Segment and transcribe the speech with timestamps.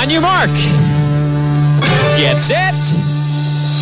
[0.00, 0.48] On your mark.
[2.16, 2.72] Get set.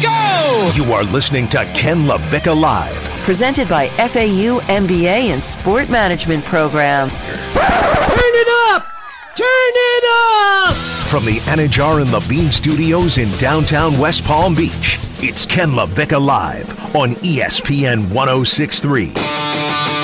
[0.02, 0.72] Go!
[0.74, 3.04] You are listening to Ken LaVicka Live.
[3.20, 7.08] Presented by FAU MBA and Sport Management Program.
[7.08, 7.22] Turn
[7.54, 8.88] it up!
[9.36, 10.76] Turn it up!
[11.06, 16.96] From the Anidjar and Levine Studios in downtown West Palm Beach, it's Ken LaVicka Live
[16.96, 19.97] on ESPN 1063.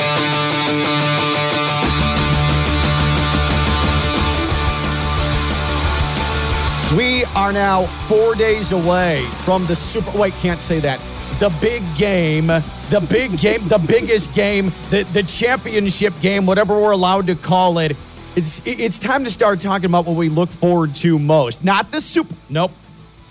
[7.25, 10.11] We are now four days away from the Super.
[10.13, 11.01] Oh, Wait, can't say that.
[11.41, 16.91] The big game, the big game, the biggest game, the, the championship game, whatever we're
[16.91, 17.97] allowed to call it.
[18.37, 21.64] It's it's time to start talking about what we look forward to most.
[21.64, 22.37] Not the Super.
[22.50, 22.73] Nope.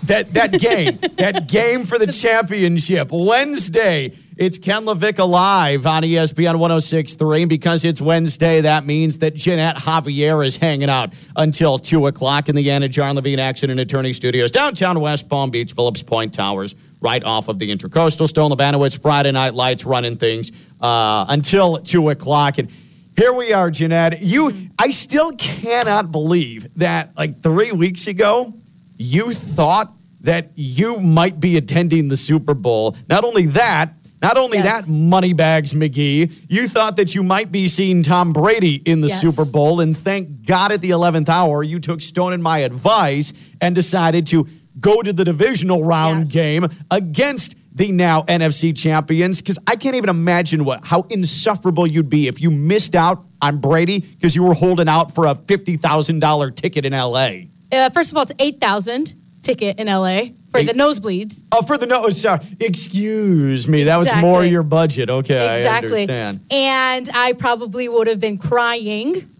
[0.02, 3.10] That that game, that game for the championship.
[3.12, 7.42] Wednesday, it's Ken LaVicka live on ESPN 1063.
[7.42, 12.48] And because it's Wednesday, that means that Ginette Javier is hanging out until 2 o'clock
[12.48, 16.74] in the Anna John Levine Accident Attorney Studios, downtown West Palm Beach, Phillips Point Towers,
[17.00, 18.26] right off of the Intracoastal.
[18.26, 22.58] Stone Lebanowitz, Friday Night Lights running things uh, until 2 o'clock.
[22.58, 22.72] And
[23.16, 24.18] here we are, Ginette.
[24.20, 28.54] You, I still cannot believe that like three weeks ago,
[28.96, 29.92] you thought
[30.22, 32.96] that you might be attending the Super Bowl.
[33.08, 34.86] Not only that, not only Yes.
[34.86, 39.20] that, Moneybags McGee, you thought that you might be seeing Tom Brady in the Yes.
[39.20, 43.32] Super Bowl, and thank God at the 11th hour, you took Stone and my advice
[43.60, 44.46] and decided to
[44.80, 46.32] go to the divisional round Yes.
[46.32, 49.40] game against the now NFC champions.
[49.40, 53.58] Because I can't even imagine what how insufferable you'd be if you missed out on
[53.58, 57.48] Brady because you were holding out for a fifty thousand dollar ticket in L.A.
[57.72, 59.14] Uh, first of all, it's 8,000
[59.44, 61.44] ticket in LA for the nosebleeds.
[61.52, 62.40] Oh, for the no, oh, sorry.
[62.60, 63.84] Excuse me.
[63.84, 65.10] That was more your budget.
[65.10, 66.02] Okay, I exactly.
[66.02, 66.46] understand.
[66.50, 69.33] And I probably would have been crying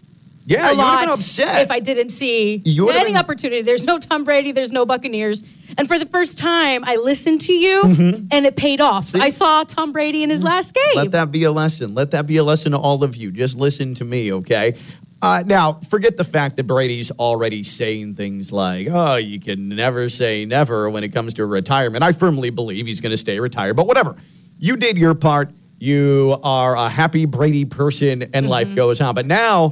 [0.47, 1.61] Yeah, you would have been upset.
[1.63, 3.61] if I didn't see You any been- opportunity.
[3.63, 5.43] There's no Tom Brady, there's no Buccaneers.
[5.77, 8.27] And for the first time, I listened to you Mm-hmm.
[8.31, 9.15] and it paid off.
[9.15, 10.83] I saw Tom Brady in his last game.
[10.95, 11.95] Let that be a lesson.
[11.95, 13.31] Let that be a lesson to all of you.
[13.31, 14.75] Just listen to me, okay?
[15.21, 20.09] Uh, now, forget the fact that Brady's already saying things like, oh, you can never
[20.09, 22.03] say never when it comes to retirement.
[22.03, 24.15] I firmly believe he's going to stay retired, but whatever.
[24.59, 25.51] You did your part.
[25.79, 28.47] You are a happy Brady person, and Mm-hmm.
[28.47, 29.15] life goes on.
[29.15, 29.69] But now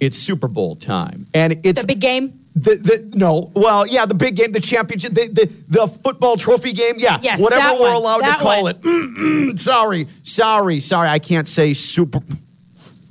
[0.00, 1.26] it's Super Bowl time.
[1.34, 2.36] And it's the big game.
[2.56, 6.72] The, the, no, well, yeah, the big game, the championship, the, the, the football trophy
[6.72, 8.70] game, yeah, Yes, whatever we're one, allowed to call one.
[8.74, 8.80] it.
[8.82, 12.18] Mm-mm, sorry, sorry, sorry, I can't say super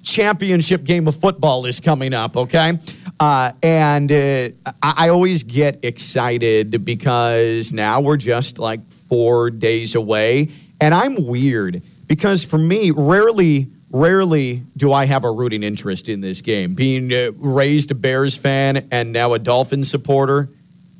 [0.04, 2.80] championship game of football is coming up, okay?
[3.20, 4.50] Uh, and uh,
[4.84, 10.50] I, I always get excited because now we're just like four days away,
[10.82, 13.72] and I'm weird because for me, rarely.
[13.92, 16.76] Rarely do I have a rooting interest in this game.
[16.76, 20.50] Being uh, raised a Bears fan and now a Dolphins supporter,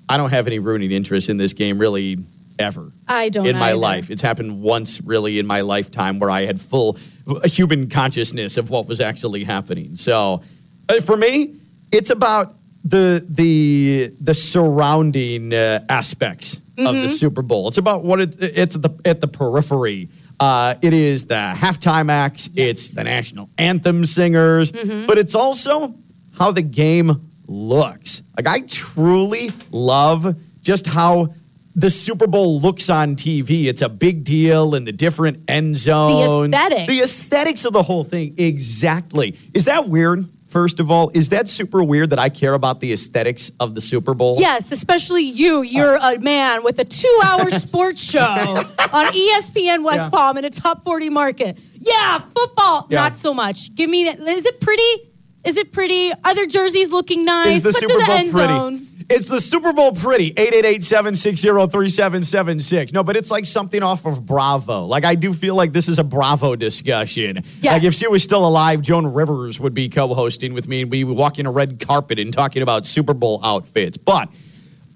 [0.08, 2.18] I don't have any rooting interest in this game really
[2.58, 2.92] ever.
[3.08, 3.78] I don't in my either.
[3.78, 4.10] life.
[4.10, 6.98] It's happened once really in my lifetime where I had full
[7.46, 9.96] human consciousness of what was actually happening.
[9.96, 10.42] So
[10.90, 11.56] uh, for me,
[11.92, 17.02] it's about the the the surrounding uh, aspects of Mm-hmm.
[17.02, 17.68] the Super Bowl.
[17.68, 20.08] It's about what it, it's at the at the periphery.
[20.40, 22.50] Uh, it is the halftime acts.
[22.56, 25.06] It's the national anthem singers, Mm-hmm.
[25.06, 25.96] but it's also
[26.38, 27.12] how the game
[27.48, 28.24] looks.
[28.38, 31.34] Like I truly love just how
[31.76, 33.66] the Super Bowl looks on TV.
[33.66, 36.54] It's a big deal in the different end zones.
[36.54, 36.92] aesthetics.
[36.92, 38.36] The aesthetics of the whole thing.
[38.38, 39.38] Exactly.
[39.54, 40.26] Is that weird?
[40.50, 43.82] First of all, is that super weird that I care about the aesthetics of the
[43.82, 44.38] Super Bowl?
[44.40, 45.62] Yes, especially you.
[45.62, 46.16] You're oh.
[46.16, 50.10] a man with a two hour sports show on ESPN West Yeah.
[50.10, 51.60] Palm in a top 40 market.
[51.80, 53.02] Yeah, football, Yeah.
[53.02, 53.76] not so much.
[53.76, 54.20] Give me that.
[54.20, 55.09] Is it pretty?
[55.46, 56.12] Is it pretty?
[56.12, 57.58] Are their jerseys looking nice?
[57.58, 58.54] Is the Super the Bowl end pretty?
[58.54, 58.98] zones?
[59.10, 60.34] It's the Super Bowl pretty.
[60.34, 62.94] 888-760-3776.
[62.94, 64.86] No, but it's like something off of Bravo.
[64.86, 67.44] Like I do feel like this is a Bravo discussion.
[67.62, 67.74] Yes.
[67.74, 71.04] Like if she was still alive, Joan Rivers would be co-hosting with me and we
[71.04, 73.98] would walk in a red carpet and talking about Super Bowl outfits.
[73.98, 74.30] But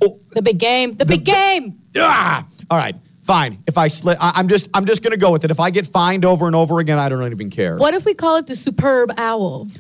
[0.04, 0.94] oh, The big game.
[0.94, 1.80] The big game.
[1.98, 3.64] ah, all right, fine.
[3.66, 5.52] If I slip, I, I'm just I'm just gonna go with it.
[5.52, 7.78] If I get fined over and over again, I don't even care.
[7.78, 9.68] What if we call it the superb owl?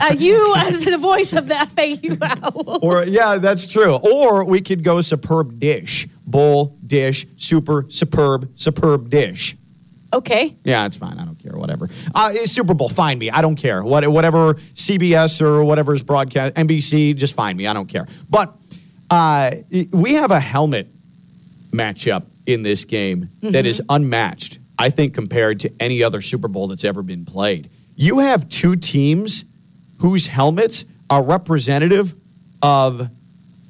[0.00, 2.78] Uh, you as the voice of the FAU owl.
[2.82, 3.94] Or yeah, that's true.
[3.94, 9.56] Or we could go superb dish, bowl dish, super superb superb dish.
[10.12, 10.56] Okay.
[10.64, 11.18] Yeah, it's fine.
[11.18, 11.56] I don't care.
[11.56, 11.88] Whatever.
[12.14, 12.88] Uh, it's Super Bowl.
[12.88, 13.30] Find me.
[13.30, 13.82] I don't care.
[13.84, 17.66] What, whatever CBS or whatever is broadcast, NBC, just find me.
[17.66, 18.08] I don't care.
[18.28, 18.56] But
[19.08, 19.52] uh,
[19.92, 20.92] we have a helmet
[21.70, 23.96] matchup in this game that is mm-hmm.
[23.96, 27.70] unmatched, I think, compared to any other Super Bowl that's ever been played.
[27.96, 29.44] You have two teams
[29.98, 32.14] whose helmets are representative
[32.62, 33.10] of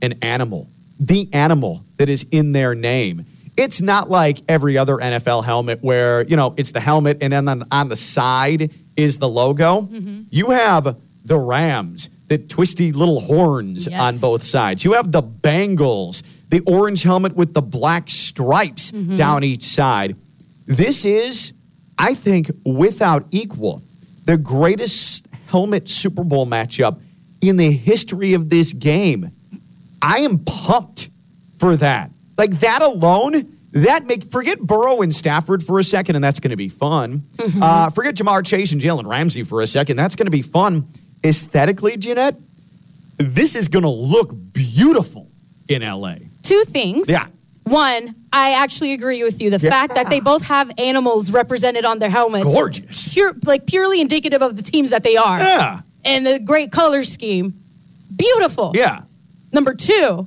[0.02, 3.26] an animal, the animal that is in their name.
[3.56, 7.64] It's not like every other NFL helmet where, you know, it's the helmet and then
[7.70, 9.82] on, the side is the logo.
[9.82, 10.22] Mm-hmm.
[10.30, 14.00] You have the Rams, the twisty little horns Yes.
[14.00, 14.84] on both sides.
[14.84, 20.16] You have the Bengals, the orange helmet with the black stripes down each side.
[20.66, 21.52] This is,
[21.98, 23.82] I think, without equal,
[24.24, 27.00] the greatest helmet Super Bowl matchup
[27.40, 29.30] in the history of this game.
[30.02, 31.10] I am pumped
[31.58, 32.10] for that.
[32.36, 36.50] Like that alone, that make forget Burrow and Stafford for a second, and that's going
[36.50, 37.26] to be fun.
[37.60, 39.96] Uh, forget Ja'Marr Chase and Jalen Ramsey for a second.
[39.96, 40.86] That's going to be fun.
[41.24, 42.40] Aesthetically, Ginette,
[43.18, 45.30] this is going to look beautiful
[45.68, 46.14] in LA.
[46.50, 47.08] Two things.
[47.08, 47.26] Yeah.
[47.64, 49.50] One, I actually agree with you.
[49.50, 49.70] The Yeah.
[49.70, 52.46] fact that they both have animals represented on their helmets.
[52.52, 53.14] Gorgeous.
[53.14, 55.38] Pure, like purely indicative of the teams that they are.
[55.38, 55.80] Yeah.
[56.04, 57.54] And the great color scheme.
[58.16, 58.72] Beautiful.
[58.74, 59.02] Yeah.
[59.52, 60.26] Number two,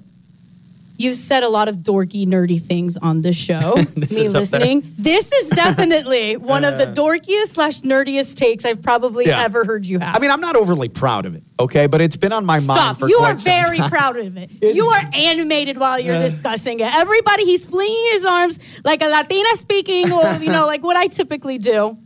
[1.03, 3.75] you've said a lot of dorky, nerdy things on this show.
[3.95, 4.83] This me listening.
[4.97, 9.41] This is definitely one of the dorkiest slash nerdiest takes I've probably Yeah.
[9.44, 10.15] ever heard you have.
[10.15, 11.88] I mean, I'm not overly proud of it, okay?
[11.88, 13.09] But it's been on my mind Stop.
[13.09, 14.50] You are very proud of it.
[14.61, 16.94] You are animated while you're discussing it.
[16.94, 21.07] Everybody, he's flinging his arms like a Latina speaking, or, you know, like what I
[21.07, 21.97] typically do.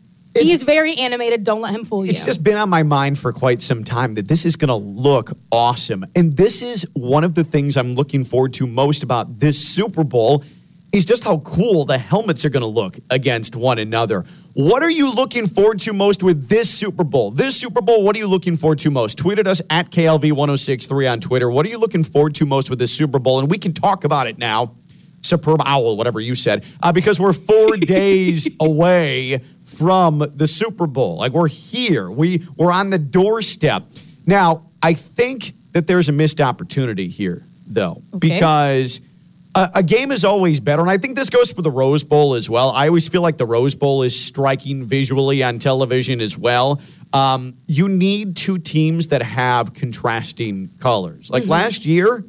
[0.44, 1.44] He is very animated.
[1.44, 2.10] Don't let him fool you.
[2.10, 4.75] It's just been on my mind for quite some time that this is going to
[4.75, 6.06] look awesome.
[6.16, 10.04] And this is one of the things I'm looking forward to most about this Super
[10.04, 10.44] Bowl
[10.92, 14.24] is just how cool the helmets are going to look against one another.
[14.54, 17.31] What are you looking forward to most with this Super Bowl?
[17.31, 19.18] This Super Bowl, what are you looking forward to most?
[19.18, 21.50] Tweet at us at KLV1063 on Twitter.
[21.50, 23.39] What are you looking forward to most with this Super Bowl?
[23.39, 24.74] And we can talk about it now.
[25.22, 31.17] Superb owl, whatever you said, uh, because we're four days away from the Super Bowl.
[31.17, 33.83] Like we're here, we we're on the doorstep.
[34.25, 38.29] Now, I think that there's a missed opportunity here, though, Okay.
[38.29, 39.01] because
[39.55, 42.33] a, a game is always better, and I think this goes for the Rose Bowl
[42.35, 42.69] as well.
[42.71, 46.81] I always feel like the Rose Bowl is striking visually on television as well.
[47.13, 51.29] Um, you need two teams that have contrasting colors.
[51.29, 52.23] Like last year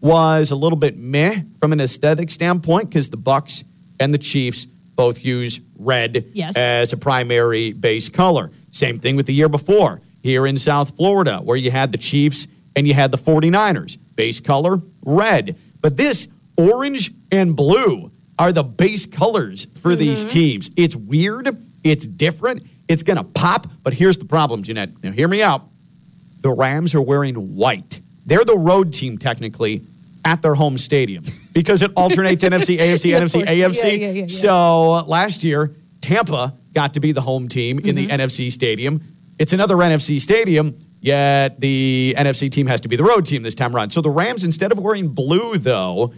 [0.00, 3.62] was a little bit meh from an aesthetic standpoint because the Bucs
[4.00, 6.56] and the Chiefs both use red Yes.
[6.56, 8.50] as a primary base color.
[8.70, 12.46] Same thing with the year before here in South Florida, where you had the Chiefs
[12.76, 13.98] and you had the 49ers.
[14.14, 15.58] Base color, red.
[15.80, 20.28] But this, orange and blue, are the base colors for these mm-hmm.
[20.28, 20.70] teams.
[20.76, 23.66] It's weird, it's different, it's going to pop.
[23.82, 25.02] But here's the problem, Ginette.
[25.02, 25.68] Now, hear me out
[26.40, 28.00] the Rams are wearing white.
[28.26, 29.84] They're the road team, technically,
[30.24, 33.44] at their home stadium because it alternates NFC, AFC, NFC.
[33.44, 33.84] AFC.
[33.84, 34.26] Yeah, yeah, yeah.
[34.26, 37.96] So last year, Tampa got to be the home team in Mm-hmm.
[37.96, 39.02] the NFC stadium.
[39.38, 43.54] It's another NFC stadium, yet the NFC team has to be the road team this
[43.54, 43.90] time around.
[43.90, 46.12] So the Rams, instead of wearing blue, though,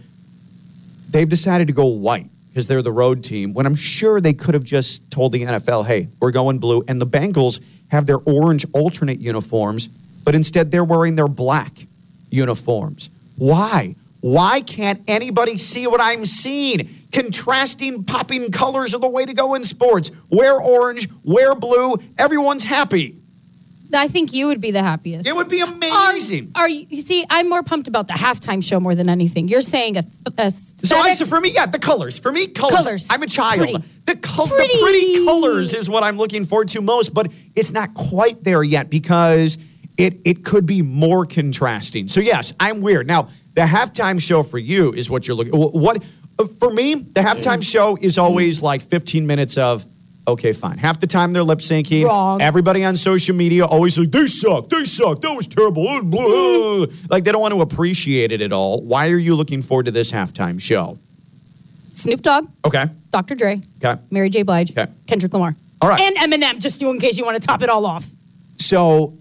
[1.09, 4.53] they've decided to go white because they're the road team when I'm sure they could
[4.53, 6.83] have just told the NFL, hey, we're going blue.
[6.87, 7.59] And the Bengals
[7.89, 9.87] have their orange alternate uniforms,
[10.23, 11.87] but instead they're wearing their black
[12.29, 13.09] uniforms.
[13.37, 13.95] Why?
[14.21, 16.89] Why can't anybody see what I'm seeing?
[17.11, 20.11] Contrasting, popping colors are the way to go in sports.
[20.29, 23.17] Wear orange, wear blue, everyone's happy.
[23.93, 25.27] I think you would be the happiest.
[25.27, 26.51] It would be amazing.
[26.55, 29.47] Are, are you, you see, I'm more pumped about the halftime show more than anything.
[29.47, 30.03] You're saying a,
[30.37, 32.17] a So I, so for me, yeah, the colors.
[32.17, 32.75] For me, colors.
[32.75, 33.07] Colors.
[33.11, 33.59] I'm a child.
[33.59, 33.77] Pretty.
[34.05, 34.81] The, col- the Pretty.
[34.81, 38.89] pretty colors is what I'm looking forward to most, but it's not quite there yet
[38.89, 39.57] because
[39.97, 42.07] it it could be more contrasting.
[42.07, 43.07] So yes, I'm weird.
[43.07, 45.53] Now, the halftime show for you is what you're looking.
[45.53, 46.03] What
[46.59, 49.85] for me, the halftime show is always like 15 minutes of.
[50.27, 50.79] Okay, fine.
[50.79, 52.03] Half the time they're lip syncing.
[52.03, 52.41] Wrong.
[52.41, 55.83] Everybody on social media always like, they suck, they suck, that was terrible.
[56.01, 57.09] blah." Mm.
[57.11, 58.81] Like they don't want to appreciate it at all.
[58.81, 60.97] Why are you looking forward to this halftime show?
[61.91, 62.87] Snoop Dogg, Okay.
[63.11, 63.35] Dr.
[63.35, 64.01] Dre, Okay.
[64.09, 64.41] Mary J.
[64.41, 64.91] Blige, Okay.
[65.07, 65.55] Kendrick Lamar.
[65.79, 66.01] All right.
[66.01, 68.09] And Eminem, just in case you want to top it all off.
[68.57, 69.17] So,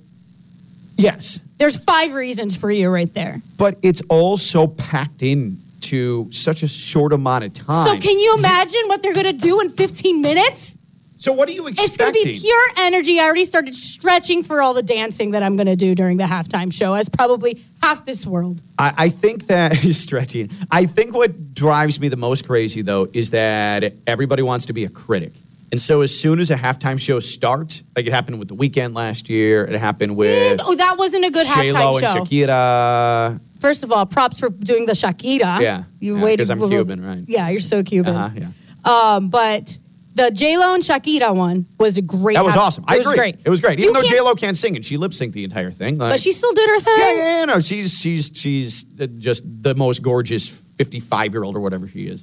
[0.97, 3.41] yes, There's five reasons for you right there.
[3.57, 7.87] but it's all so packed in to such a short amount of time.
[7.87, 10.79] So can you imagine what they're going to do in 15 minutes?
[11.17, 11.87] So what are you expecting?
[11.87, 13.19] It's going to be pure energy.
[13.21, 16.25] I already started stretching for all the dancing that I'm going to do during the
[16.25, 18.63] halftime show as probably half this world.
[18.79, 20.51] I, I think that is stretching.
[20.71, 24.85] I think what drives me the most crazy though is that everybody wants to be
[24.85, 25.33] a critic.
[25.75, 28.95] And so as soon as a halftime show starts, like it happened with the Weeknd
[28.95, 32.25] last year, it happened with Oh, that wasn't a good J Lo halftime and show.
[32.47, 33.41] Shakira.
[33.59, 35.61] First of all, props for doing the Shakira.
[35.61, 35.83] Yeah.
[35.99, 37.25] You Yeah, waited 'cause I'm Cuban, right?
[37.27, 38.15] Yeah, you're so Cuban.
[38.15, 38.39] Uh-huh,
[38.87, 39.15] yeah.
[39.17, 39.77] Um, but
[40.15, 42.35] The J Lo and Shakira one was a great.
[42.37, 42.85] That was half- awesome.
[42.87, 43.17] I it was agree.
[43.17, 43.37] great.
[43.45, 43.81] It was great.
[43.81, 45.99] You Even though can't- J Lo can't sing and she lip synced the entire thing,
[45.99, 46.95] like- but she still did her thing.
[46.99, 51.57] yeah, yeah, yeah, no, she's she's she's uh, just the most gorgeous fifty-five year old
[51.57, 52.23] or whatever she is.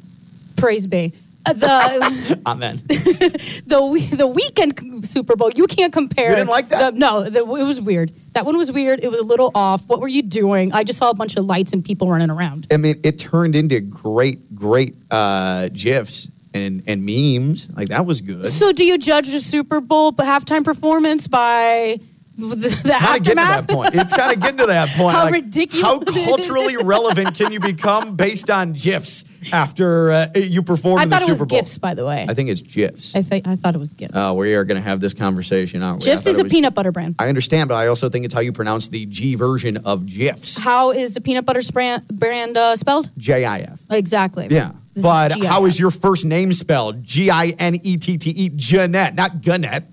[0.55, 1.11] Praise be.
[1.45, 2.77] Uh, the Amen.
[2.87, 5.51] the the Weeknd Super Bowl.
[5.51, 6.29] You can't compare.
[6.29, 6.93] You didn't like that?
[6.93, 8.11] the- no, the, it was weird.
[8.33, 8.99] That one was weird.
[9.03, 9.87] It was a little off.
[9.87, 10.71] What were you doing?
[10.71, 12.67] I just saw a bunch of lights and people running around.
[12.71, 17.69] I mean, it turned into great, great uh, gifs and and memes.
[17.75, 18.45] Like that was good.
[18.45, 21.99] So, do you judge the Super Bowl halftime performance by
[22.49, 23.95] the, the of getting to that point.
[23.95, 25.11] It's kind of get to that point.
[25.15, 30.61] How like, ridiculous How culturally relevant can you become based on gifs after uh, you
[30.63, 31.59] perform I in the thought it was Super Bowl?
[31.59, 32.25] gifts, by the way.
[32.27, 33.15] I think it's gifs.
[33.15, 34.13] I think I thought it was gifs.
[34.15, 36.09] Oh, we are going to have this conversation, aren't we?
[36.11, 37.15] I Gifs is a was- peanut butter brand.
[37.19, 40.57] I understand, but I also think it's how you pronounce the G version of GIFs.
[40.57, 43.09] How is the peanut butter brand, brand uh, spelled?
[43.17, 43.81] J I F.
[43.89, 44.47] Exactly.
[44.49, 44.71] Yeah.
[44.93, 47.01] This But how is your first name spelled?
[47.03, 49.85] G I N E T T E, Ginette, not Gunnette.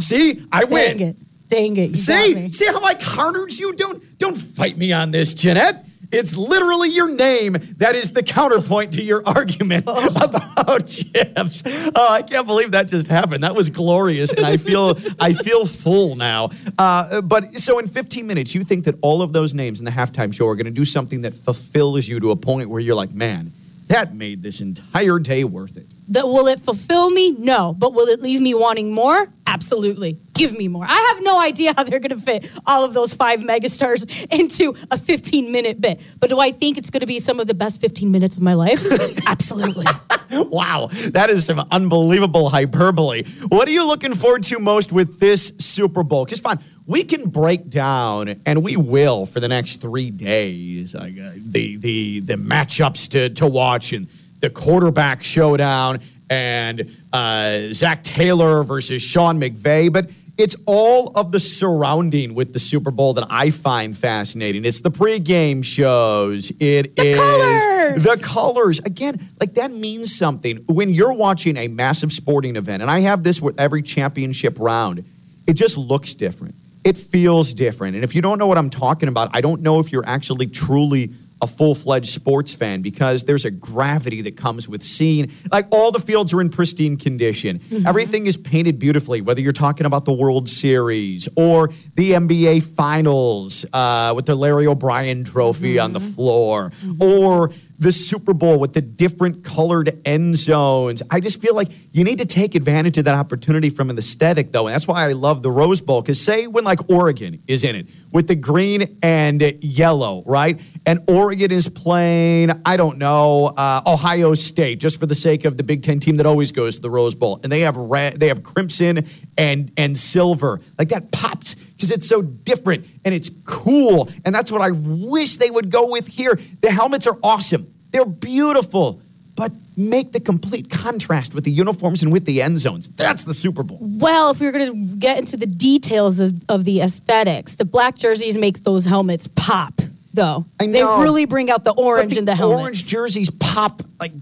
[0.00, 1.00] See, I win.
[1.00, 1.16] It.
[1.48, 1.96] Dang it.
[1.96, 3.72] See, see how I countered you?
[3.74, 5.84] Don't don't fight me on this, Ginette.
[6.10, 11.62] It's literally your name that is the counterpoint to your argument about GIFs.
[11.94, 13.44] Oh, I can't believe that just happened.
[13.44, 16.50] That was glorious, and I feel I feel full now.
[16.78, 19.90] Uh, but so in 15 minutes, you think that all of those names in the
[19.90, 22.94] halftime show are going to do something that fulfills you to a point where you're
[22.94, 23.52] like, man,
[23.88, 25.94] that made this entire day worth it.
[26.08, 27.32] That will it fulfill me?
[27.32, 27.74] No.
[27.74, 29.28] But will it leave me wanting more?
[29.46, 30.18] Absolutely.
[30.34, 30.84] Give me more.
[30.86, 34.74] I have no idea how they're going to fit all of those five megastars into
[34.90, 36.00] a 15 minute bit.
[36.20, 38.42] But do I think it's going to be some of the best 15 minutes of
[38.42, 38.82] my life?
[39.26, 39.86] Absolutely.
[40.30, 43.24] Wow, that is some unbelievable hyperbole.
[43.48, 46.24] What are you looking forward to most with this Super Bowl?
[46.24, 51.18] Because fine, we can break down, and we will for the next three days, like,
[51.18, 54.08] uh, the the the matchups to to watch and
[54.40, 60.10] the quarterback showdown and uh, Zac Taylor versus Sean McVay, but.
[60.38, 64.64] It's all of the surrounding with the Super Bowl that I find fascinating.
[64.64, 66.52] It's the pregame shows.
[66.60, 68.04] It is colors!
[68.04, 72.90] the colors again like that means something when you're watching a massive sporting event and
[72.90, 75.04] i have this with every championship round
[75.48, 76.54] it just looks different
[76.84, 77.94] it feels different.
[77.94, 80.46] And if you don't know what i'm talking about i don't know if you're actually
[80.46, 85.92] truly a full-fledged sports fan because there's a gravity that comes with seeing like all
[85.92, 87.60] the fields are in pristine condition.
[87.60, 87.86] Mm-hmm.
[87.86, 93.64] Everything is painted beautifully whether you're talking about the world series or the nba finals
[93.72, 96.08] uh, with the larry o'brien trophy on the mm-hmm.
[96.08, 97.02] floor mm-hmm.
[97.02, 101.02] or the Super Bowl with the different colored end zones.
[101.10, 104.50] I just feel like you need to take advantage of that opportunity from an aesthetic,
[104.50, 104.66] though.
[104.66, 106.02] And that's why I love the Rose Bowl.
[106.02, 110.60] Because, say, when like Oregon is in it with the green and yellow, right?
[110.86, 115.56] And Oregon is playing, I don't know, uh, Ohio State, just for the sake of
[115.56, 117.38] the Big Ten team that always goes to the Rose Bowl.
[117.42, 119.06] And they have red, they have crimson
[119.36, 120.60] and, and silver.
[120.78, 124.08] Like that pops because it's so different and it's cool.
[124.24, 126.38] And that's what I wish they would go with here.
[126.60, 129.00] The helmets are awesome, they're beautiful,
[129.36, 132.88] but make the complete contrast with the uniforms and with the end zones.
[132.88, 133.78] That's the Super Bowl.
[133.80, 137.64] Well, if we were going to get into the details of, of the aesthetics, the
[137.64, 139.80] black jerseys make those helmets pop,
[140.12, 140.46] though.
[140.60, 140.96] I know.
[140.96, 142.60] They really bring out the orange But in the helmets.
[142.60, 144.12] Orange jerseys pop like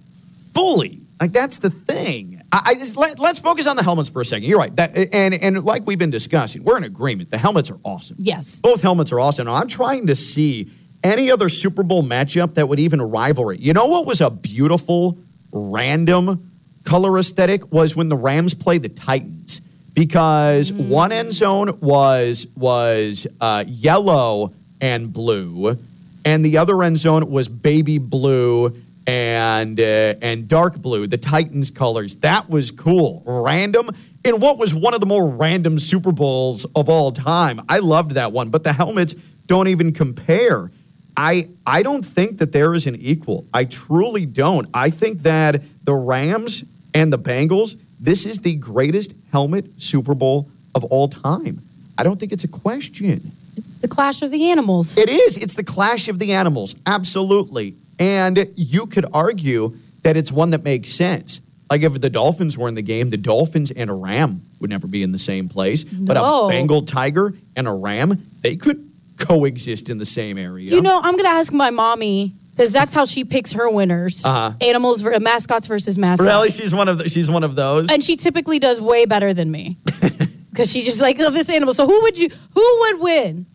[0.52, 1.00] fully.
[1.18, 2.35] Like that's the thing.
[2.64, 4.48] I, just let, let's focus on the helmets for a second.
[4.48, 4.74] You're right.
[4.76, 7.30] That, and and like we've been discussing, we're in agreement.
[7.30, 8.16] The helmets are awesome.
[8.20, 8.60] Yes.
[8.60, 9.48] Both helmets are awesome.
[9.48, 10.70] I'm trying to see
[11.02, 13.60] any other Super Bowl matchup that would even rival it.
[13.60, 15.18] You know what was a beautiful,
[15.52, 16.50] random
[16.84, 19.60] color aesthetic was when the Rams played the Titans
[19.92, 25.76] because one end zone was was uh, yellow and blue,
[26.24, 28.72] and the other end zone was baby blue
[29.06, 31.06] and uh, and dark blue.
[31.06, 33.90] The Titans colors that was cool, random
[34.24, 37.60] in what was one of the more random Super Bowls of all time.
[37.68, 39.14] I loved that one, but the helmets
[39.46, 40.70] don't even compare.
[41.16, 43.46] I I don't think that there is an equal.
[43.54, 44.68] I truly don't.
[44.74, 50.50] I think that the Rams and the Bengals, this is the greatest helmet Super Bowl
[50.74, 51.62] of all time.
[51.98, 53.32] I don't think it's a question.
[53.56, 54.98] It's the clash of the animals.
[54.98, 55.38] It is.
[55.38, 56.74] It's the clash of the animals.
[56.84, 57.76] Absolutely.
[57.98, 61.40] And you could argue that it's one that makes sense.
[61.70, 64.86] Like if the Dolphins were in the game, the Dolphins and a ram would never
[64.86, 65.84] be in the same place.
[65.84, 68.88] But a Bengal tiger and a ram, they could
[69.18, 70.70] coexist in the same area.
[70.70, 74.24] You know, I'm going to ask my mommy because that's how she picks her winners.
[74.24, 74.52] Uh-huh.
[74.60, 76.26] Animals, mascots versus mascots.
[76.28, 77.90] really, she's one of the, she's one of those.
[77.90, 79.76] And she typically does way better than me
[80.50, 81.74] because she's just like, oh, this animal.
[81.74, 83.46] So who would you, who would win?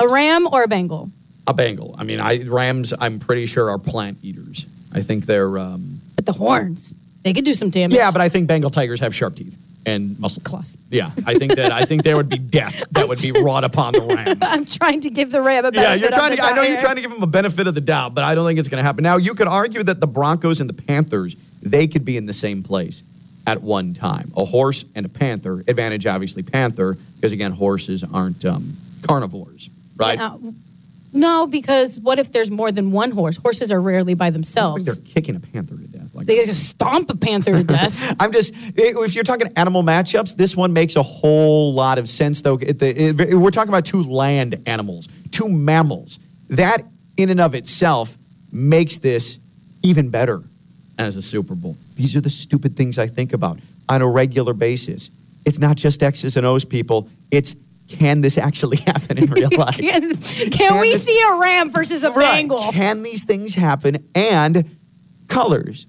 [0.00, 1.10] A ram or a Bengal?
[1.46, 1.94] A Bengal.
[1.98, 2.92] I mean, I rams.
[2.98, 4.66] I'm pretty sure are plant eaters.
[4.92, 5.58] I think they're.
[5.58, 6.94] Um, But the horns.
[7.22, 7.96] They could do some damage.
[7.96, 9.56] Yeah, but I think Bengal tigers have sharp teeth
[9.86, 10.76] and muscle Claws.
[10.90, 13.92] Yeah, I think that I think there would be death that would be wrought upon
[13.92, 14.38] the ram.
[14.42, 16.42] I'm trying to give the Ram a Yeah, you're trying to.
[16.42, 18.46] I know you're trying to give them a benefit of the doubt, but I don't
[18.46, 19.02] think it's going to happen.
[19.02, 22.32] Now, you could argue that the Broncos and the Panthers they could be in the
[22.32, 23.02] same place
[23.46, 24.32] at one time.
[24.36, 25.60] A horse and a panther.
[25.68, 30.20] Advantage, obviously, panther because again, horses aren't um, carnivores, right?
[30.20, 30.38] Uh,
[31.12, 33.36] no, because what if there's more than one horse?
[33.36, 34.30] Horses are rarely by
[34.84, 36.14] think they're kicking a panther to death.
[36.14, 38.16] Like They just stomp a panther to death.
[38.20, 42.40] I'm just if you're talking animal matchups, this one makes a whole lot of sense.
[42.40, 46.18] Though we're talking about two land animals, two mammals.
[46.48, 46.84] That
[47.16, 48.16] in and of itself
[48.50, 49.38] makes this
[49.82, 50.42] even better
[50.98, 51.76] as a Super Bowl.
[51.94, 55.10] These are the stupid things I think about on a regular basis.
[55.44, 57.08] It's not just X's and O's, people.
[57.30, 57.56] It's
[57.88, 59.76] can this actually happen in real life?
[59.78, 62.32] Can, can we this- see a ram versus a Right.
[62.32, 62.72] Bengal?
[62.72, 64.08] Can these things happen?
[64.14, 64.76] And
[65.28, 65.86] colors.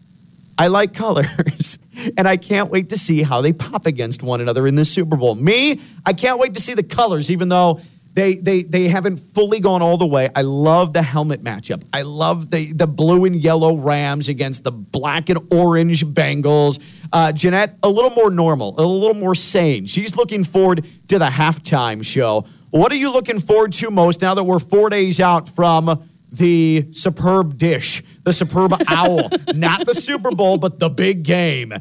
[0.58, 1.80] I like colors.
[2.18, 5.16] And I can't wait to see how they pop against one another in the Super
[5.16, 5.36] Bowl.
[5.36, 7.82] Me, I can't wait to see the colors, even though
[8.14, 10.30] they they they haven't fully gone all the way.
[10.36, 11.84] I love the helmet matchup.
[11.92, 16.80] I love the the blue and yellow Rams against the black and orange Bengals.
[17.12, 19.86] Uh, Ginette, a little more normal, a little more sane.
[19.86, 22.46] She's looking forward to the halftime show.
[22.70, 26.88] What are you looking forward to most now that we're four days out from the
[26.92, 31.74] superb dish, the superb owl, not the Super Bowl, but the big game.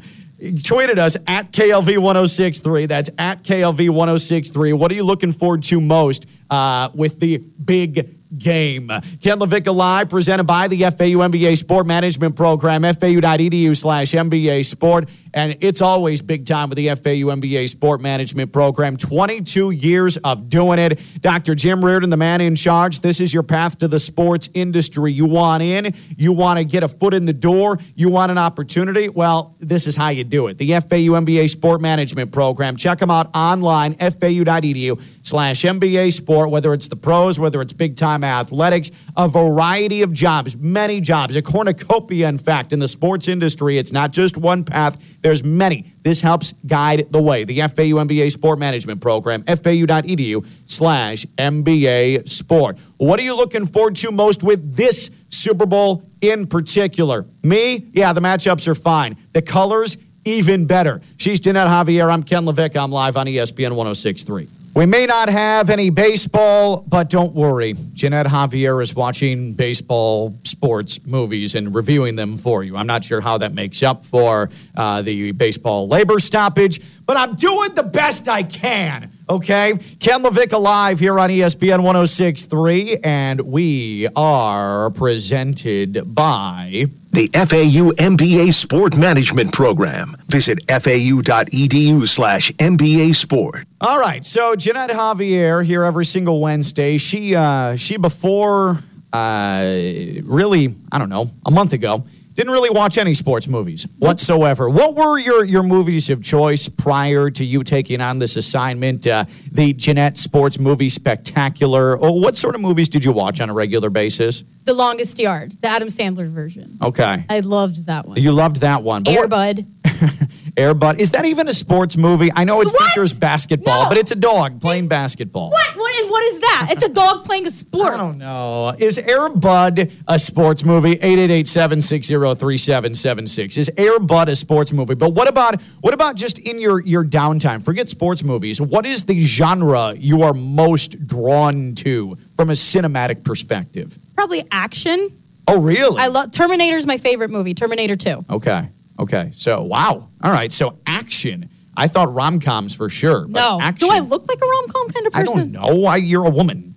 [0.43, 2.85] Tweeted us at KLV 1063.
[2.87, 4.73] That's at KLV 1063.
[4.73, 8.87] What are you looking forward to most uh, with the big game?
[9.21, 15.09] Ken Levick Live, presented by the FAU MBA Sport Management Program, fau.edu slash MBA Sport.
[15.33, 18.97] And it's always big time with the FAU MBA Sport Management Program.
[18.97, 20.99] 22 years of doing it.
[21.21, 21.55] Dr.
[21.55, 22.99] Jim Riordan, the man in charge.
[22.99, 25.11] This is your path to the sports industry.
[25.11, 28.37] You want in, you want to get a foot in the door, you want an
[28.37, 29.09] opportunity.
[29.09, 30.57] Well, this is how you do it.
[30.59, 32.75] The FAU MBA Sport Management Program.
[32.75, 37.95] Check them out online, fau.edu slash MBA Sport, whether it's the pros, whether it's big
[37.95, 43.27] time athletics, a variety of jobs, many jobs, a cornucopia, in fact, in the sports
[43.27, 43.79] industry.
[43.79, 45.91] It's not just one path, there's many.
[46.03, 47.45] This helps guide the way.
[47.45, 52.77] The FAU MBA Sport Management Program, fau.edu slash MBA Sport.
[52.97, 57.25] What are you looking forward to most with this Super Bowl in particular?
[57.41, 57.87] Me?
[57.93, 59.17] Yeah, the matchups are fine.
[59.31, 61.01] The colors, even better.
[61.17, 62.13] She's Ginette Javier.
[62.13, 62.77] I'm Ken Levick.
[62.77, 64.47] I'm live on ESPN 1063.
[64.75, 67.75] We may not have any baseball, but don't worry.
[67.75, 72.77] Ginette Javier is watching baseball, sports, movies, and reviewing them for you.
[72.77, 77.35] I'm not sure how that makes up for uh, the baseball labor stoppage, but I'm
[77.35, 79.11] doing the best I can.
[79.29, 79.73] Okay?
[79.99, 86.85] Ken Levick alive here on ESPN 1063, and we are presented by.
[87.11, 90.15] The FAU MBA Sport Management Program.
[90.29, 93.65] Visit fau.edu slash MBA Sport.
[93.81, 96.97] All right, so Ginette Javier here every single Wednesday.
[96.97, 98.79] She uh, she before
[99.13, 102.03] uh, really I don't know a month ago
[102.35, 104.69] didn't really watch any sports movies whatsoever.
[104.69, 109.05] What were your your movies of choice prior to you taking on this assignment?
[109.05, 111.97] Uh, the Ginette Sports Movie Spectacular.
[112.01, 114.43] Oh, what sort of movies did you watch on a regular basis?
[114.63, 116.77] The Longest Yard, the Adam Sandler version.
[116.81, 118.19] Okay, I loved that one.
[118.19, 119.03] you loved that one.
[119.03, 119.59] But
[120.55, 120.97] Air Bud.
[120.97, 120.99] Airbud.
[120.99, 122.29] Is that even a sports movie?
[122.35, 122.75] I know it What?
[122.91, 123.89] features basketball, No.
[123.89, 125.49] but it's a dog playing basketball.
[125.49, 125.75] What?
[125.77, 126.67] What is, what is that?
[126.71, 127.93] It's a dog playing a sport.
[127.93, 128.73] I don't know.
[128.77, 130.95] Is Air Bud a sports movie?
[130.97, 133.57] 888-760-3776.
[133.57, 134.95] Is Air Bud a sports movie?
[134.95, 137.63] But what about what about just in your your downtime?
[137.63, 138.59] Forget sports movies.
[138.61, 143.97] What is the genre you are most drawn to from a cinematic perspective?
[144.15, 145.09] Probably action.
[145.47, 145.99] Oh, really?
[146.01, 147.53] I love Terminator's my favorite movie.
[147.53, 148.25] Terminator 2.
[148.29, 148.69] Okay.
[148.99, 149.31] Okay.
[149.33, 150.09] So, wow.
[150.21, 150.51] All right.
[150.51, 151.49] So, action.
[151.75, 153.21] I thought rom-coms for sure.
[153.27, 153.59] but No.
[153.59, 155.51] Action, Do I look like a rom com kind of I person?
[155.51, 155.85] don't know.
[155.85, 156.75] I, you're a woman.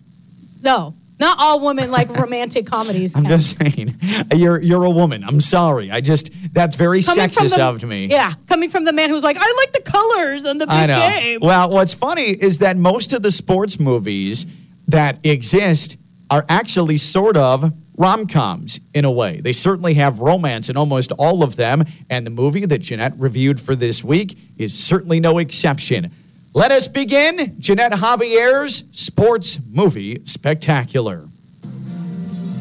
[0.63, 0.95] No.
[1.19, 3.15] Not all women like romantic comedies.
[3.17, 3.39] I'm Ken.
[3.39, 3.99] just saying,
[4.35, 5.25] you're you're a woman.
[5.25, 5.91] I'm sorry.
[5.91, 8.07] I just that's very Coming from sexist the- of me.
[8.07, 10.87] Yeah, coming from the man who's like, I like the colors and the big I
[10.87, 11.01] know.
[11.01, 11.41] game.
[11.41, 14.45] Well, what's funny is that most of the sports movies
[14.89, 15.97] that exist
[16.31, 19.41] are actually sort of rom coms in a way.
[19.41, 23.61] They certainly have romance in almost all of them, and the movie that Ginette reviewed
[23.61, 26.11] for this week is certainly no exception.
[26.53, 31.29] Let us begin Ginette Javier's Sports Movie Spectacular.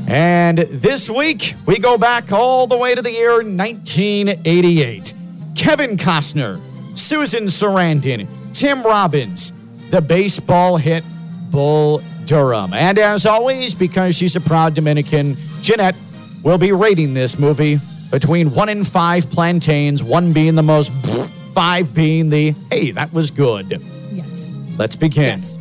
[0.07, 5.13] And this week, we go back all the way to the year 1988.
[5.55, 6.59] Kevin Costner,
[6.95, 9.51] Susan Sarandon, Tim Robbins,
[9.89, 11.03] the baseball hit
[11.49, 12.73] Bull Durham.
[12.73, 15.95] And as always, because she's a proud Dominican, Ginette
[16.43, 17.79] will be rating this movie
[18.11, 20.91] between one and five plantains, one being the most,
[21.53, 23.81] five being the, hey, that was good.
[24.11, 24.53] Yes.
[24.77, 25.23] Let's begin.
[25.23, 25.57] Yes.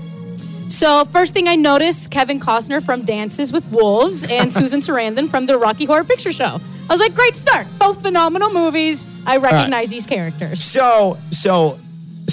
[0.68, 5.46] So first thing I noticed, Kevin Costner from Dances with Wolves and Susan Sarandon from
[5.46, 6.61] the Rocky Horror Picture Show.
[6.88, 7.66] I was like, great start.
[7.79, 9.07] Both phenomenal movies.
[9.27, 10.62] I recognize these characters.
[10.62, 11.79] So, so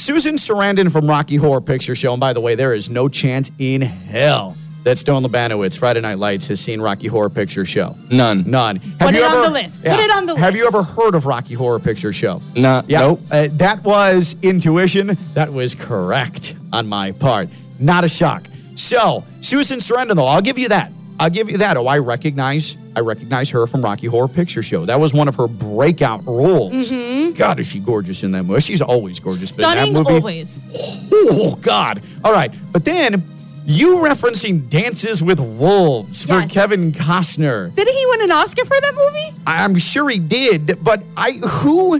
[0.01, 3.51] Susan Sarandon from Rocky Horror Picture Show, and by the way, there is no chance
[3.59, 7.95] in hell that Stone Labanowitz, Friday Night Lights, has seen Rocky Horror Picture Show.
[8.09, 8.49] None.
[8.49, 8.77] None.
[8.77, 9.83] Have Put you it on ever- the list.
[9.83, 10.43] Put it on the list.
[10.43, 12.41] Have you ever heard of Rocky Horror Picture Show?
[12.55, 12.81] No.
[12.87, 13.01] Yeah.
[13.01, 13.21] Nope.
[13.29, 15.15] Uh, that was intuition.
[15.35, 17.49] That was correct on my part.
[17.77, 18.47] Not a shock.
[18.73, 20.91] So, Susan Sarandon, though, I'll give you that.
[21.21, 21.77] I'll give you that.
[21.77, 22.77] Oh, I recognize.
[22.95, 24.85] I recognize her from Rocky Horror Picture Show.
[24.85, 26.91] That was one of her breakout roles.
[27.37, 28.59] God, is she gorgeous in that movie?
[28.61, 29.51] She's always gorgeous.
[29.51, 29.77] but in Mm-hmm.
[29.77, 31.09] Stunning that movie, always.
[31.13, 32.01] Oh God!
[32.23, 33.23] All right, but then
[33.65, 37.73] you referencing Dances with Wolves for Kevin Costner.
[37.75, 39.39] Didn't he win an Oscar for that movie?
[39.45, 41.99] I'm sure he did, but I who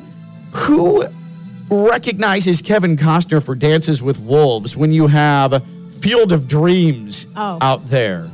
[0.54, 1.06] who
[1.70, 5.64] recognizes Kevin Costner for Dances with Wolves when you have
[6.02, 7.60] Field of Dreams Oh.
[7.62, 8.30] out there?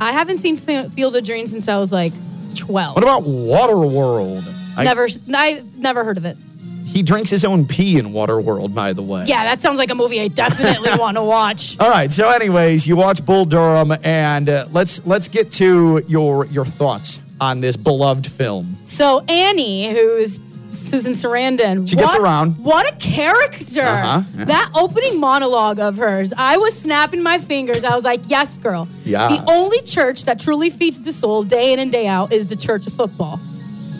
[0.00, 2.12] I haven't seen F- Field of Dreams since I was like
[2.56, 2.94] 12.
[2.94, 4.52] What about Waterworld?
[4.78, 6.36] I- never, I never heard of it.
[6.84, 9.24] he drinks his own pee in Waterworld, by the way.
[9.26, 11.78] Yeah, that sounds like a movie I definitely want to watch.
[11.80, 12.10] All right.
[12.12, 17.20] So, anyways, you watch Bull Durham, and uh, let's let's get to your your thoughts
[17.40, 18.76] on this beloved film.
[18.84, 20.38] So Annie, who's
[20.78, 22.52] Susan Sarandon, She gets what- around.
[22.58, 23.82] What a character!
[23.82, 24.44] Uh-huh, yeah.
[24.46, 27.84] That opening monologue of hers, I was snapping my fingers.
[27.84, 29.30] I was like, "Yes, girl." Yes.
[29.38, 32.56] The only church that truly feeds the soul day in and day out is the
[32.56, 33.40] Church of Football.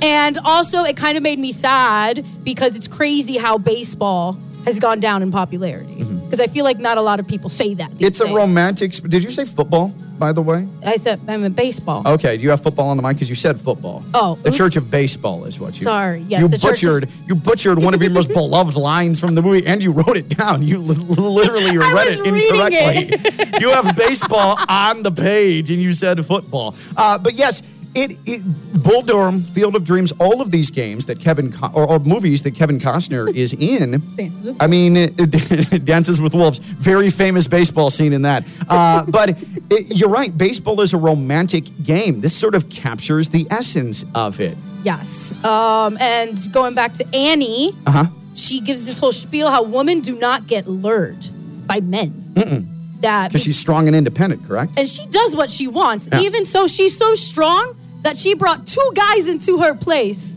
[0.03, 4.37] And also, it kind of made me sad because it's crazy how baseball
[4.67, 6.05] has gone down in popularity.
[6.05, 7.91] Because I feel like not a lot of people say that.
[7.93, 8.05] Mm-hmm.
[8.05, 8.93] It's a romantic.
[8.93, 9.95] Did you say football?
[10.19, 10.67] By the way.
[10.85, 12.03] I said I'm in baseball.
[12.07, 12.37] Okay.
[12.37, 13.17] Do you have football on the mind?
[13.17, 14.03] Because you said football.
[14.15, 14.57] Oh, The oops.
[14.57, 15.83] Church of Baseball is what you.
[15.83, 17.11] Sorry, yes, You Church of- butchered.
[17.27, 20.29] You butchered one of your most beloved lines from the movie, and you wrote it
[20.31, 20.63] down.
[20.63, 23.61] You li- literally read it incorrectly.
[23.61, 26.75] you have baseball on the page, and you said football.
[26.97, 27.63] Uh, but yes.
[27.97, 28.43] It, it
[28.83, 32.43] Bull Durham, Field of Dreams, all of these games that Kevin Co- or, or movies
[32.43, 34.03] that Kevin Costner is in.
[34.17, 35.15] Dances with I mean,
[35.85, 38.45] Dances with Wolves, very famous baseball scene in that.
[38.69, 39.31] Uh, but
[39.71, 42.21] it, you're right, baseball is a romantic game.
[42.21, 44.57] This sort of captures the essence of it.
[44.85, 45.33] Yes.
[45.45, 48.07] Um, and going back to Annie, Uh-huh.
[48.35, 51.27] she gives this whole spiel how women do not get lured
[51.67, 52.23] by men.
[53.01, 54.79] That Because she's strong and independent, correct?
[54.79, 56.09] and she does what she wants.
[56.11, 56.21] Yeah.
[56.21, 57.75] Even so, she's so strong
[58.07, 60.37] that she brought two guys into her place,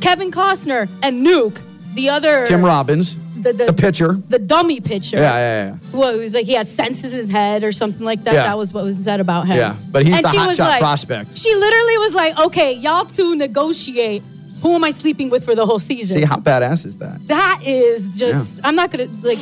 [0.00, 1.60] Kevin Costner and Nuke,
[1.94, 4.12] the other Tim Robbins, the, the pitcher.
[4.28, 5.16] the dummy pitcher.
[5.16, 5.74] Yeah, yeah, yeah.
[5.98, 8.34] What it was like he had senses in his head or something like that.
[8.34, 8.44] Yeah.
[8.44, 9.56] That was what was said about him.
[9.56, 11.36] Yeah, but he's And the hotshot like- prospect.
[11.36, 14.22] She literally was like, "Okay, y'all two negotiate.
[14.62, 17.26] Who am I sleeping with for the whole season?" See, how badass is that?
[17.26, 18.60] that is just.
[18.62, 19.40] I'm not gonna like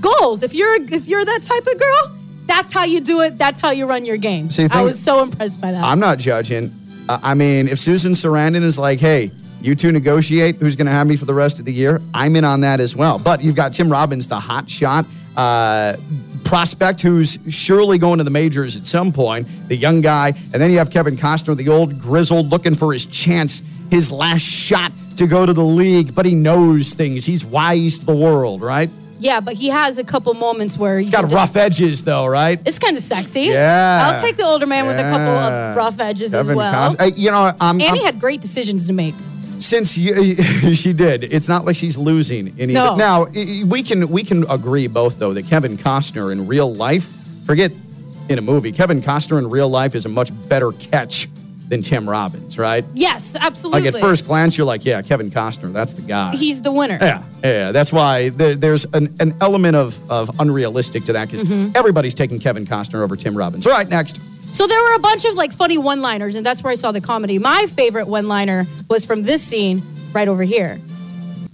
[0.00, 0.44] goals.
[0.44, 3.36] If you're if you're that type of girl, that's how you do it.
[3.36, 4.48] That's how you run your game.
[4.50, 5.82] See, the I was so impressed by that.
[5.82, 6.70] I'm not judging.
[7.08, 11.06] I mean, if Susan Sarandon is like, hey, you two negotiate who's going to have
[11.06, 13.18] me for the rest of the year, I'm in on that as well.
[13.18, 15.96] But you've got Tim Robbins, the hot shot uh,
[16.44, 20.28] prospect who's surely going to the majors at some point, the young guy.
[20.52, 24.42] And then you have Kevin Costner, the old grizzled, looking for his chance, his last
[24.42, 26.14] shot to go to the league.
[26.14, 27.24] But he knows things.
[27.24, 28.90] He's wise to the world, right?
[29.18, 32.60] Yeah, but he has a couple moments where He's got rough edges, though, right?
[32.64, 33.42] It's kind of sexy.
[33.42, 34.12] Yeah.
[34.12, 36.94] I'll take the older man with a couple of rough edges as well.
[36.98, 39.14] Uh, you know, I'm, Annie I'm- had great decisions to make.
[39.58, 40.34] since you,
[40.74, 42.74] she did, it's not like she's losing any.
[42.74, 42.96] No.
[42.96, 47.06] Now we can we can agree both though that Kevin Costner in real life,
[47.46, 47.72] forget
[48.28, 51.28] in a movie, Kevin Costner in real life is a much better catch
[51.68, 52.84] than Tim Robbins, right?
[52.94, 53.82] Yes, absolutely.
[53.82, 56.34] Like at first glance, you're like, yeah, Kevin Costner, that's the guy.
[56.36, 56.98] he's the winner.
[57.00, 57.72] yeah, yeah.
[57.72, 61.72] That's why there, there's an, an element of, of unrealistic to that because Mm-hmm.
[61.76, 63.66] everybody's taking Kevin Costner over Tim Robbins.
[63.66, 64.20] All right, next.
[64.54, 67.00] So there were a bunch of like funny one-liners, and that's where I saw the
[67.00, 67.38] comedy.
[67.38, 70.80] My favorite one-liner was from this scene right over here.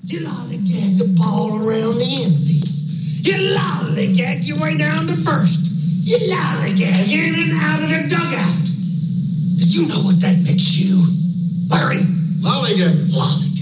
[0.05, 2.69] You lollygag the ball around the infield.
[3.27, 5.59] You lollygag your way down to first.
[6.05, 8.59] You lollygag in and out of the dugout.
[9.73, 11.03] Do you know what that makes you?
[11.71, 11.97] Larry?
[12.45, 13.09] Lollygag.
[13.11, 13.59] Lollygaggers.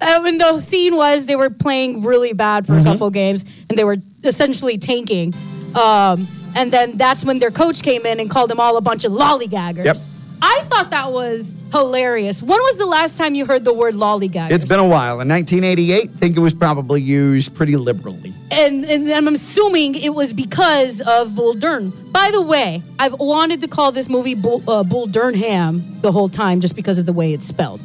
[0.26, 2.86] and the scene was they were playing really bad for Mm-hmm.
[2.86, 5.34] a couple games, and they were essentially tanking.
[5.74, 9.04] Um, and then that's when their coach came in and called them all a bunch
[9.04, 9.84] of lollygaggers.
[9.84, 9.96] Yep.
[10.42, 12.42] I thought that was hilarious.
[12.42, 14.50] When was the last time you heard the word lollygag?
[14.50, 15.20] It's been a while.
[15.20, 18.34] In 1988, I think it was probably used pretty liberally.
[18.52, 21.92] and and I'm assuming it was because of Bull Durham.
[22.12, 26.60] By the way, I've wanted to call this movie Bull, uh, Bull the whole time
[26.60, 27.84] just because of the way it's spelled.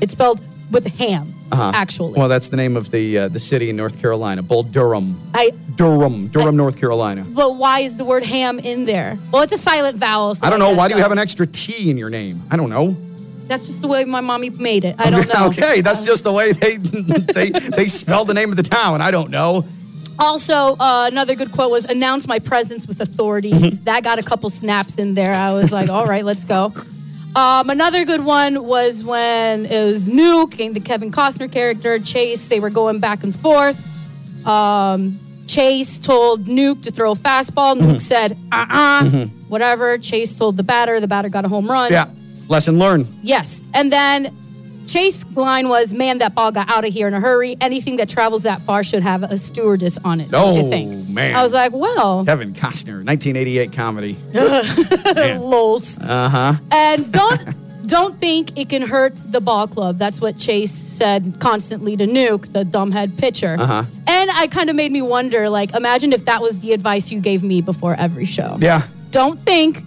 [0.00, 2.12] It's spelled with ham, actually.
[2.12, 2.20] Uh-huh.
[2.20, 5.20] Well, that's the name of the uh, the city in North Carolina, Bull Durham.
[5.34, 5.52] I.
[5.74, 7.24] Durham, Durham, North Carolina.
[7.26, 9.18] But why is the word ham in there?
[9.32, 10.34] Well, it's a silent vowel.
[10.34, 10.74] So I don't know.
[10.74, 12.42] Why do you have an extra T in your name?
[12.50, 12.96] I don't know.
[13.46, 14.96] That's just the way my mommy made it.
[14.98, 15.46] I don't know.
[15.48, 16.76] okay, that's just the way they
[17.34, 19.00] they they spelled the name of the town.
[19.00, 19.64] I don't know.
[20.18, 23.84] Also, uh, another good quote was "announce my presence with authority." Mm-hmm.
[23.84, 25.32] that got a couple snaps in there.
[25.32, 26.72] I was like, "All right, let's go."
[27.36, 32.48] Um, another good one was when it was Nuke and the Kevin Costner character Chase.
[32.48, 33.86] They were going back and forth.
[34.46, 37.76] Um, Chase told Nuke to throw a fastball.
[37.76, 37.90] Mm-hmm.
[37.90, 40.98] Nuke said, "Uh, uh whatever." Chase told the batter.
[41.00, 41.92] The batter got a home run.
[41.92, 42.06] Yeah,
[42.48, 43.06] lesson learned.
[43.22, 43.62] Yes.
[43.74, 44.36] And then
[44.92, 47.56] Chase line was, man, that ball got out of here in a hurry.
[47.60, 50.30] Anything that travels that far should have a stewardess on it.
[50.30, 51.08] don't you Oh, think?
[51.08, 51.36] man.
[51.36, 54.16] I was like, well, Kevin Costner, 1988 comedy.
[55.38, 55.98] lols.
[55.98, 56.52] Uh huh.
[56.72, 57.40] And don't
[57.86, 59.98] don't think it can hurt the ball club.
[59.98, 63.56] That's what Chase said constantly to Nuke, the dumbhead pitcher.
[63.58, 63.84] Uh-huh.
[64.06, 67.20] And I kind of made me wonder, like, imagine if that was the advice you
[67.20, 68.58] gave me before every show.
[68.60, 68.82] Yeah.
[69.10, 69.82] Don't think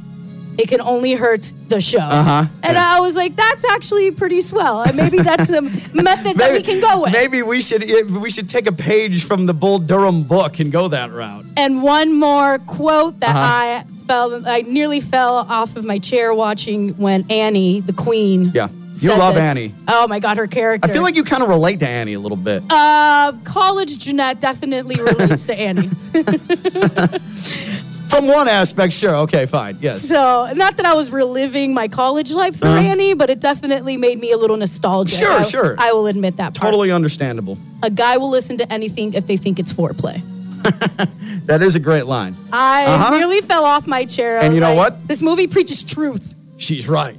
[0.58, 2.00] it can only hurt the show.
[2.00, 2.46] Uh-huh.
[2.64, 2.96] And Yeah.
[2.98, 4.82] I was like, that's actually pretty swell.
[4.84, 5.62] And maybe that's the
[6.04, 7.12] method that we can go with.
[7.12, 10.88] Maybe we should we should take a page from the Bull Durham book and go
[10.90, 11.46] that route.
[11.58, 13.40] And one more quote that Uh-huh.
[13.40, 18.52] I fell, I nearly fell off of my chair watching when Annie, the queen.
[18.54, 18.68] Yeah.
[18.98, 19.44] You love this.
[19.44, 19.74] Annie.
[19.88, 20.88] Oh my God, her character.
[20.88, 22.62] I feel like you kind of relate to Annie a little bit.
[22.70, 25.90] uh, college Ginette definitely relates to Annie.
[28.14, 29.16] From one aspect, sure.
[29.26, 29.78] Okay, fine.
[29.82, 30.02] Yes.
[30.08, 34.20] So, not that I was reliving my college life through Annie, but it definitely made
[34.20, 35.22] me a little nostalgic.
[35.24, 35.44] Uh-huh.
[35.44, 35.76] Sure, I, sure.
[35.80, 36.54] I will admit that.
[36.56, 36.72] part.
[36.72, 37.58] Totally understandable.
[37.82, 40.22] A guy will listen to anything if they think it's foreplay.
[41.46, 42.38] That is a great line.
[42.54, 43.18] I Uh-huh.
[43.18, 44.40] nearly fell off my chair.
[44.40, 45.08] I And you know like, what?
[45.10, 46.38] This movie preaches truth.
[46.68, 47.16] She's right.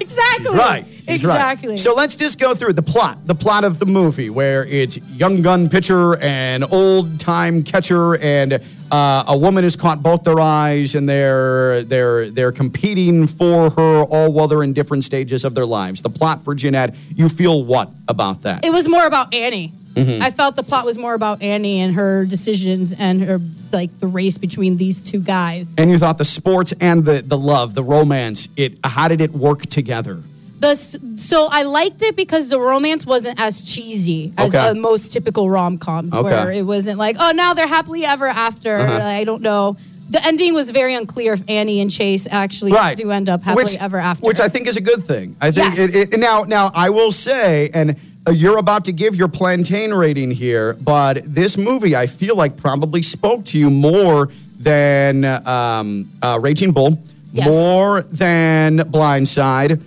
[0.00, 0.56] exactly.
[0.56, 0.84] Right.
[0.86, 1.70] She's exactly.
[1.70, 1.78] Right.
[1.78, 3.26] So let's just go through the plot.
[3.26, 8.62] The plot of the movie, where it's young gun pitcher and old time catcher, and
[8.90, 14.04] uh, a woman has caught both their eyes, and they're they're they're competing for her,
[14.04, 16.02] all while they're in different stages of their lives.
[16.02, 16.94] The plot for Jeanette.
[17.14, 18.64] You feel what about that?
[18.64, 19.72] it was more about Annie.
[19.96, 20.22] Mm-hmm.
[20.22, 23.40] I felt the plot was more about Annie and her decisions and her
[23.72, 25.74] like the race between these two guys.
[25.78, 28.48] and you thought the sports and the the love, the romance.
[28.56, 30.22] It how did it work together?
[30.60, 30.74] The
[31.16, 34.78] so I liked it because the romance wasn't as cheesy as Okay.
[34.78, 36.28] most typical rom coms, Okay.
[36.32, 36.44] Uh-huh.
[36.44, 38.78] where it wasn't like, oh, now they're happily ever after.
[38.78, 39.76] I don't know.
[40.08, 42.96] The ending was very unclear if Annie and Chase actually right.
[42.96, 44.24] do end up happily which, ever after.
[44.26, 45.36] Which I think is a good thing.
[45.40, 45.94] I think Yes.
[45.94, 47.96] it, it, now now I will say, and
[48.32, 53.02] you're about to give your plantain rating here, but this movie I feel like probably
[53.02, 56.98] spoke to you more than um, uh, Raging Bull,
[57.32, 57.48] Yes.
[57.50, 59.80] more than Blind Side.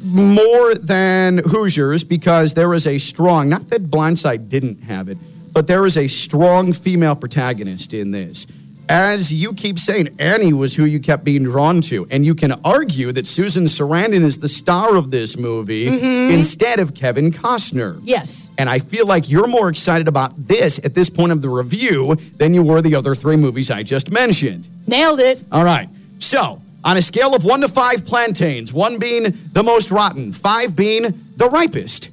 [0.00, 5.18] More than Hoosiers because there is a strong, not that Blind Side didn't have it,
[5.52, 8.46] but there is a strong female protagonist in this.
[8.88, 12.06] As you keep saying, Annie was who you kept being drawn to.
[12.10, 16.32] And you can argue that Susan Sarandon is the star of this movie mm-hmm.
[16.34, 18.00] instead of Kevin Costner.
[18.02, 18.50] yes.
[18.56, 22.16] And I feel like you're more excited about this at this point of the review
[22.36, 24.68] than you were the other three movies I just mentioned.
[24.86, 25.42] Nailed it.
[25.52, 25.88] All right.
[26.18, 30.74] So, on a scale of one to five plantains, one being the most rotten, five
[30.74, 31.02] being
[31.36, 32.10] the ripest,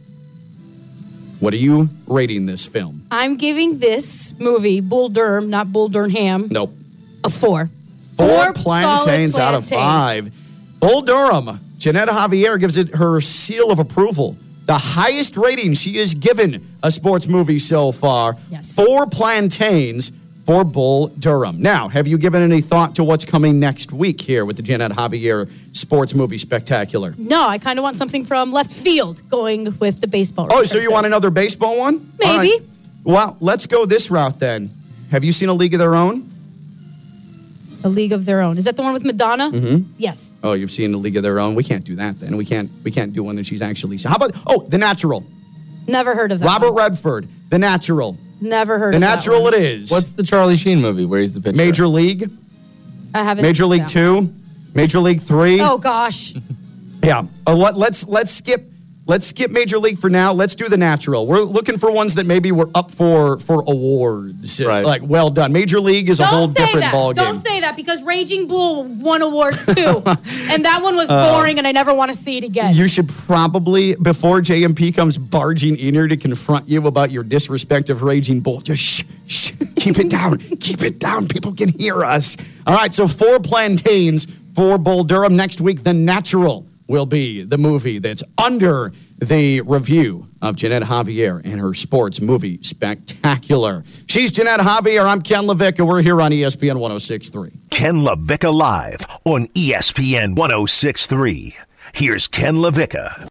[1.39, 3.05] what are you rating this film?
[3.11, 6.73] I'm giving this movie, Bull Durham, not Bull Durham, Nope.
[7.23, 7.69] a four.
[8.17, 10.33] Four, solid plantains out of five.
[10.79, 14.37] Bull Durham, Ginette Javier gives it her seal of approval.
[14.65, 18.35] The highest rating she has given a sports movie so far.
[18.49, 18.75] Yes.
[18.75, 20.11] Four plantains
[20.45, 21.61] for Bull Durham.
[21.61, 24.91] Now, have you given any thought to what's coming next week here with the Ginette
[24.91, 27.15] Javier Sports Movie Spectacular?
[27.17, 30.47] No, I kind of want something from left field going with the baseball.
[30.51, 32.11] Oh, so you want another baseball one?
[32.19, 32.59] Maybe.
[32.59, 32.59] Right.
[33.03, 34.69] Well, let's go this route then.
[35.11, 36.29] Have you seen A League of Their Own?
[37.83, 38.57] A League of Their Own.
[38.57, 39.51] Is that the one with Madonna?
[39.51, 39.91] Mm-hmm.
[39.97, 40.33] Yes.
[40.43, 41.53] Oh, you've seen A League of Their Own.
[41.55, 42.35] We can't do that then.
[42.37, 42.71] We can't.
[42.83, 43.97] We can't do one that she's actually.
[43.97, 44.31] How about?
[44.47, 45.23] Oh, The Natural.
[45.87, 46.45] Never heard of that.
[46.45, 46.77] Robert one.
[46.77, 47.27] Redford.
[47.49, 48.17] The Natural.
[48.45, 49.43] Never heard The of that Natural.
[49.43, 49.53] one.
[49.55, 49.91] It is.
[49.91, 51.55] What's the Charlie Sheen movie where he's the pitcher?
[51.57, 52.29] Major League?
[53.13, 54.33] I haven't Major seen League that Two.
[54.73, 55.59] Major League Three.
[55.61, 56.33] Oh gosh.
[57.03, 57.23] Yeah.
[57.45, 57.77] Oh, what?
[57.77, 58.67] Let's let's skip.
[59.05, 60.33] Let's skip Major League for now.
[60.33, 61.27] Let's do the natural.
[61.27, 64.61] We're looking for ones that maybe were up for for awards.
[64.63, 64.85] Right.
[64.85, 65.51] Like, well done.
[65.53, 66.91] Major League is a whole Don't say different that.
[66.91, 67.23] ball game.
[67.25, 70.03] Don't say that because Raging Bull won awards too,
[70.51, 72.73] and that one was Uh, boring, and I never want to see it again.
[72.75, 77.89] You should probably, before JMP comes barging in here to confront you about your disrespect
[77.89, 81.27] of Raging Bull, just shh, shh, keep it down, keep it down.
[81.27, 82.37] People can hear us.
[82.67, 85.35] All right, so four plantains for Bull Durham.
[85.35, 91.41] Next week, The Natural will be the movie that's under the review of Ginette Javier
[91.43, 93.83] and her sports movie spectacular.
[94.07, 95.05] She's Ginette Javier.
[95.05, 95.87] I'm Ken LaVicka.
[95.87, 97.51] We're here on ESPN 1063.
[97.71, 101.55] Ken LaVicka Live on ESPN 1063.
[101.93, 103.27] Here's Ken LaVicka.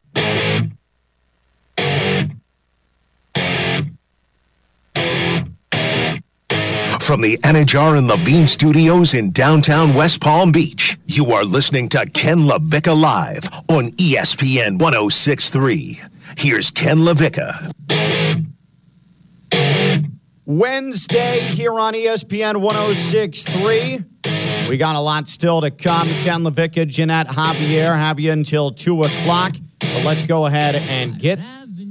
[7.04, 12.06] From the Anidjar and Levine studios in downtown West Palm Beach, you are listening to
[12.06, 16.00] Ken LaVicka Live on ESPN 1063.
[16.38, 17.74] Here's Ken LaVicka.
[20.46, 24.02] Wednesday here on ESPN 1063.
[24.70, 26.08] We got a lot still to come.
[26.08, 29.56] Ken LaVicka, Ginette Javier have you until 2 o'clock.
[29.78, 31.38] But let's go ahead and get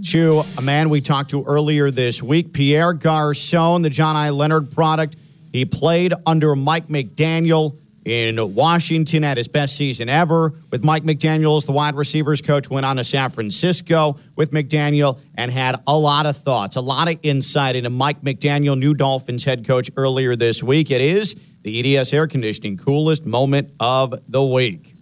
[0.07, 4.29] to a man we talked to earlier this week, Pierre Garcon, the John I.
[4.31, 5.15] Leonard product.
[5.51, 10.53] He played under Mike McDaniel in Washington at his best season ever.
[10.71, 15.19] With Mike McDaniel as the wide receivers coach, went on to San Francisco with McDaniel
[15.35, 19.43] and had a lot of thoughts, a lot of insight into Mike McDaniel, new Dolphins
[19.43, 20.91] head coach, earlier this week.
[20.91, 24.95] It is the EDS air conditioning coolest moment of the week.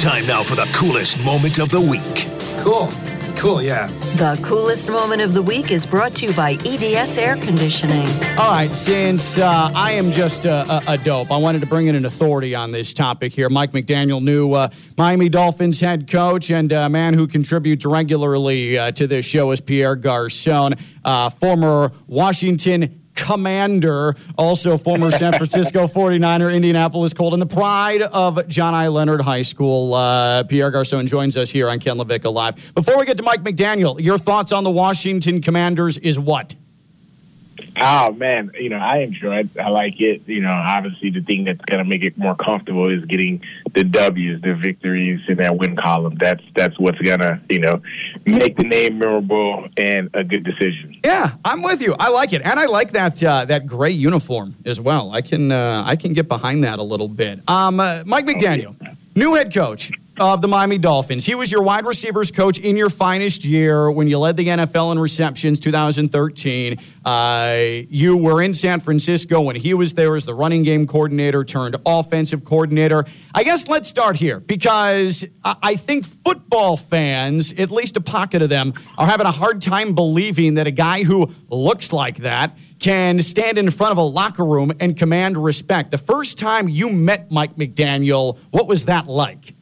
[0.00, 2.28] Time now for the coolest moment of the week.
[2.62, 3.15] Cool.
[3.46, 3.86] Cool, yeah.
[4.16, 8.08] The coolest moment of the week is brought to you by EDS Air Conditioning.
[8.36, 11.86] All right, since uh, I am just a, a, a dope, I wanted to bring
[11.86, 13.48] in an authority on this topic here.
[13.48, 18.90] Mike McDaniel, new uh, Miami Dolphins head coach and a man who contributes regularly uh,
[18.90, 26.54] to this show is Pierre Garcon, uh, former Washington commander, also former San Francisco 49er,
[26.54, 28.88] Indianapolis Colt, and the pride of John I.
[28.88, 29.94] Leonard High School.
[29.94, 32.74] Uh, Pierre Garcon joins us here on Ken LaVicka Live.
[32.74, 36.54] Before we get to Mike McDaniel, your thoughts on the Washington Commanders is what?
[37.78, 39.48] Oh man, you know I enjoy it.
[39.60, 40.22] I like it.
[40.26, 43.42] You know, obviously the thing that's gonna make it more comfortable is getting
[43.74, 46.14] the W's, the victories in that win column.
[46.16, 47.82] That's that's what's gonna you know
[48.24, 50.96] make the name memorable and a good decision.
[51.04, 51.94] Yeah, I'm with you.
[51.98, 55.10] I like it, and I like that uh, that gray uniform as well.
[55.10, 57.40] I can uh, I can get behind that a little bit.
[57.48, 58.74] Um, uh, Mike McDaniel,
[59.14, 61.26] new head coach of the Miami Dolphins.
[61.26, 64.92] He was your wide receivers coach in your finest year when you led the NFL
[64.92, 66.78] in receptions, 2013.
[67.04, 67.56] Uh,
[67.88, 71.76] you were in San Francisco when he was there as the running game coordinator turned
[71.84, 73.04] offensive coordinator.
[73.34, 78.40] I guess let's start here because I I think football fans, at least a pocket
[78.40, 82.56] of them, are having a hard time believing that a guy who looks like that
[82.78, 85.90] can stand in front of a locker room and command respect.
[85.90, 89.54] The first time you met Mike McDaniel, what was that like?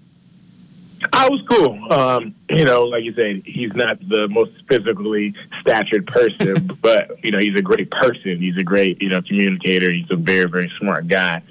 [1.12, 1.92] I was cool.
[1.92, 7.30] Um, you know, like you said, he's not the most physically statured person, but you
[7.30, 8.38] know, he's a great person.
[8.38, 9.90] He's a great, you know, communicator.
[9.90, 11.42] He's a very, very smart guy.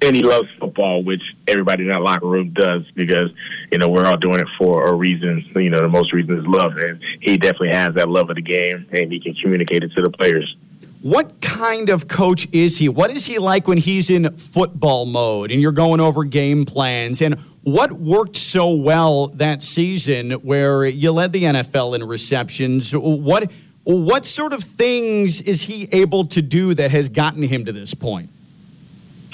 [0.00, 3.30] And he loves football, which everybody in that locker room does because,
[3.72, 5.44] you know, we're all doing it for a reason.
[5.56, 6.76] You know, the most reason is love.
[6.76, 10.02] And he definitely has that love of the game and he can communicate it to
[10.02, 10.56] the players.
[11.00, 12.88] What kind of coach is he?
[12.88, 17.20] What is he like when he's in football mode and you're going over game plans?
[17.20, 17.36] And
[17.72, 22.92] what worked so well that season where you led the NFL in receptions?
[22.92, 23.50] What
[23.84, 27.94] what sort of things is he able to do that has gotten him to this
[27.94, 28.28] point?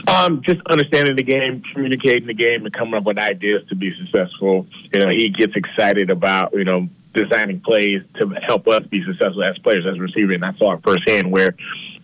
[0.07, 3.93] Um, just understanding the game, communicating the game, and coming up with ideas to be
[3.97, 4.67] successful.
[4.93, 9.43] You know, he gets excited about you know designing plays to help us be successful
[9.43, 10.37] as players, as receivers.
[10.37, 11.55] And I saw it firsthand where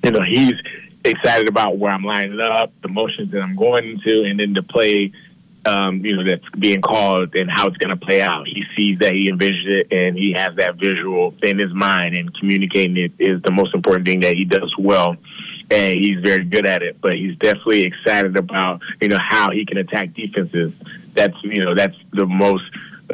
[0.03, 0.55] you know he's
[1.05, 4.63] excited about where I'm lining up, the motions that I'm going into, and then the
[4.63, 5.13] play.
[5.67, 8.47] Um, you know that's being called and how it's going to play out.
[8.47, 12.15] He sees that, he envisions it, and he has that visual in his mind.
[12.15, 15.17] And communicating it is the most important thing that he does well
[15.71, 17.01] and he's very good at it.
[17.01, 20.73] But he's definitely excited about you know how he can attack defenses.
[21.15, 22.65] That's you know that's the most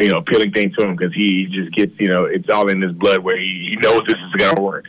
[0.01, 2.81] you know appealing thing to him because he just gets you know it's all in
[2.81, 4.87] his blood where he, he knows this is going to work.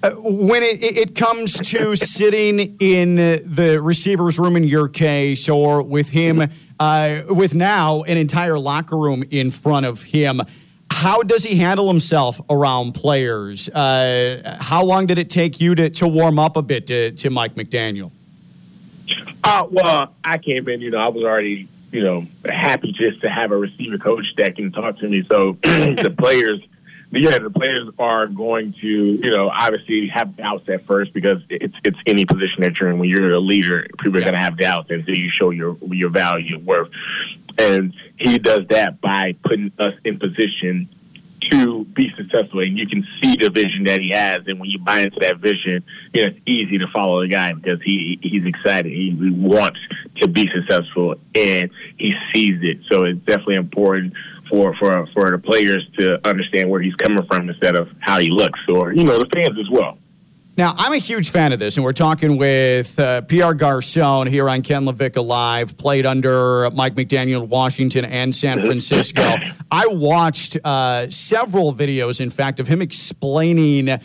[0.00, 5.82] Uh, when it, it comes to sitting in the receiver's room in your case, or
[5.82, 10.40] with him, uh, with now an entire locker room in front of him,
[10.90, 13.68] how does he handle himself around players?
[13.68, 17.30] Uh, how long did it take you to, to warm up a bit to, to
[17.30, 18.12] Mike McDaniel?
[19.42, 23.30] Uh, well, I came in, you know, I was already you know, happy just to
[23.30, 25.24] have a receiver coach that can talk to me.
[25.30, 26.60] So the players,
[27.10, 31.74] yeah, the players are going to, you know, obviously have doubts at first because it's
[31.84, 32.98] it's any position that you're in.
[32.98, 36.10] When you're a leader, people are going to have doubts until you show your your
[36.10, 36.90] value and worth.
[37.58, 40.88] And he does that by putting us in position
[41.50, 42.60] to be successful.
[42.60, 44.42] And you can see the vision that he has.
[44.46, 47.52] And when you buy into that vision, you know, it's easy to follow the guy
[47.52, 48.92] because he he's excited.
[48.92, 49.78] He, he wants
[50.20, 52.80] to be successful and he sees it.
[52.90, 54.14] So it's definitely important
[54.50, 58.30] for, for for the players to understand where he's coming from instead of how he
[58.30, 59.98] looks or, you know, the fans as well.
[60.58, 64.48] Now, I'm a huge fan of this, and we're talking with uh, Pierre Garcon here
[64.48, 69.22] on Ken LaVicka Live, played under Mike McDaniel in Washington and San Francisco.
[69.70, 74.00] I watched uh, several videos, in fact, of him explaining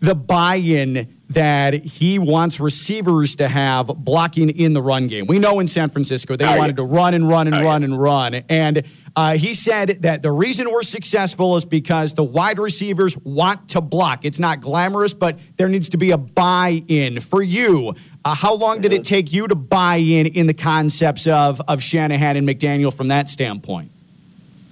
[0.00, 5.26] the buy in that he wants receivers to have blocking in the run game.
[5.26, 8.34] We know in San Francisco they wanted to run and run and run and run.
[8.48, 8.82] And
[9.18, 13.80] uh, he said that the reason we're successful is because the wide receivers want to
[13.80, 14.24] block.
[14.24, 17.18] It's not glamorous, but there needs to be a buy in.
[17.18, 21.26] For you, uh, how long did it take you to buy in in the concepts
[21.26, 23.90] of, of Shanahan and McDaniel from that standpoint?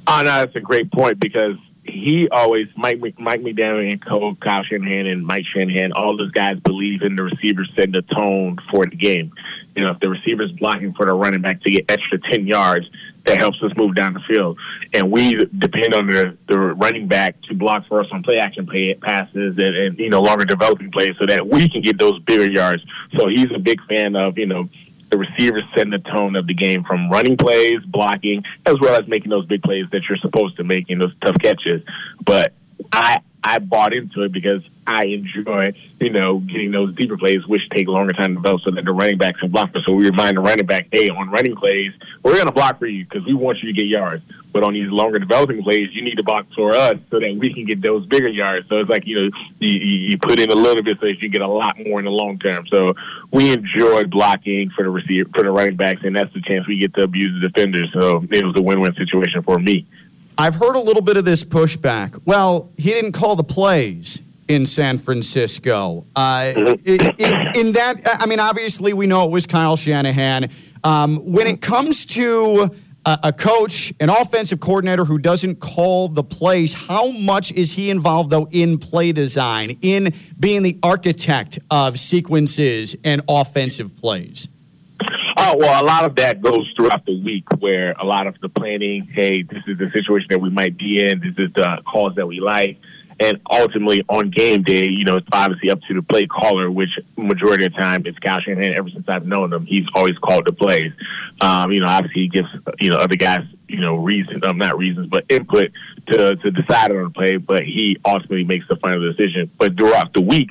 [0.07, 4.63] Oh, no, that's a great point because he always Mike Mike McDaniel and Cole Kyle
[4.63, 8.85] Shanahan and Mike Shanahan, all those guys believe in the receivers setting the tone for
[8.87, 9.33] the game.
[9.75, 12.89] You know, if the receiver's blocking for the running back to get extra ten yards,
[13.27, 14.59] that helps us move down the field.
[14.95, 18.67] And we depend on the, the running back to block for us on play action
[18.67, 22.19] play passes and, and you know longer developing plays so that we can get those
[22.21, 22.83] bigger yards.
[23.17, 24.69] So he's a big fan of you know
[25.11, 29.07] the receivers setting the tone of the game from running plays, blocking, as well as
[29.07, 31.83] making those big plays that you're supposed to make in those tough catches.
[32.25, 32.53] But
[32.93, 37.63] I I bought into it because I enjoy, you know, getting those deeper plays, which
[37.71, 39.71] take longer time to develop, so that the running backs can block.
[39.87, 41.93] So we remind the running back, hey, on running plays,
[42.25, 44.25] we're going to block for you because we want you to get yards.
[44.53, 47.55] But on these longer developing plays, you need to block for us so that we
[47.55, 48.69] can get those bigger yards.
[48.69, 49.31] So it's like you know,
[49.61, 52.05] you, you put in a little bit so that you get a lot more in
[52.05, 52.67] the long term.
[52.67, 52.95] So
[53.33, 56.79] we enjoy blocking for the receiver, for the running backs, and that's the chance we
[56.79, 57.91] get to abuse the defenders.
[57.93, 59.87] So it was a win-win situation for me.
[60.39, 62.21] I've heard a little bit of this pushback.
[62.27, 66.07] Well, he didn't call the plays in San Francisco.
[66.15, 66.53] Uh,
[66.85, 67.01] in,
[67.55, 70.51] in, that, I mean, obviously we know it was Kyle Shanahan.
[70.85, 72.71] Um, when it comes to
[73.07, 77.89] a, a, coach, an offensive coordinator who doesn't call the plays, how much is he
[77.89, 84.49] involved though in play design, in being the architect of sequences and offensive plays?
[85.39, 88.49] Oh, well, a lot of that goes throughout the week where a lot of the
[88.49, 92.15] planning, hey, this is the situation that we might be in, this is the calls
[92.17, 92.79] that we like.
[93.19, 96.91] And ultimately, on game day, you know, it's obviously up to the play caller, which
[97.17, 98.75] majority of the time is Kyle Shanahan.
[98.75, 100.93] Ever since I've known him, he's always called the plays.
[101.41, 104.77] Um, you know, obviously he gives you know other guys you know reasons, um, not
[104.77, 105.71] reasons, but input
[106.09, 107.39] to to decide on the play.
[107.39, 109.51] But he ultimately makes the final decision.
[109.57, 110.51] But throughout the week,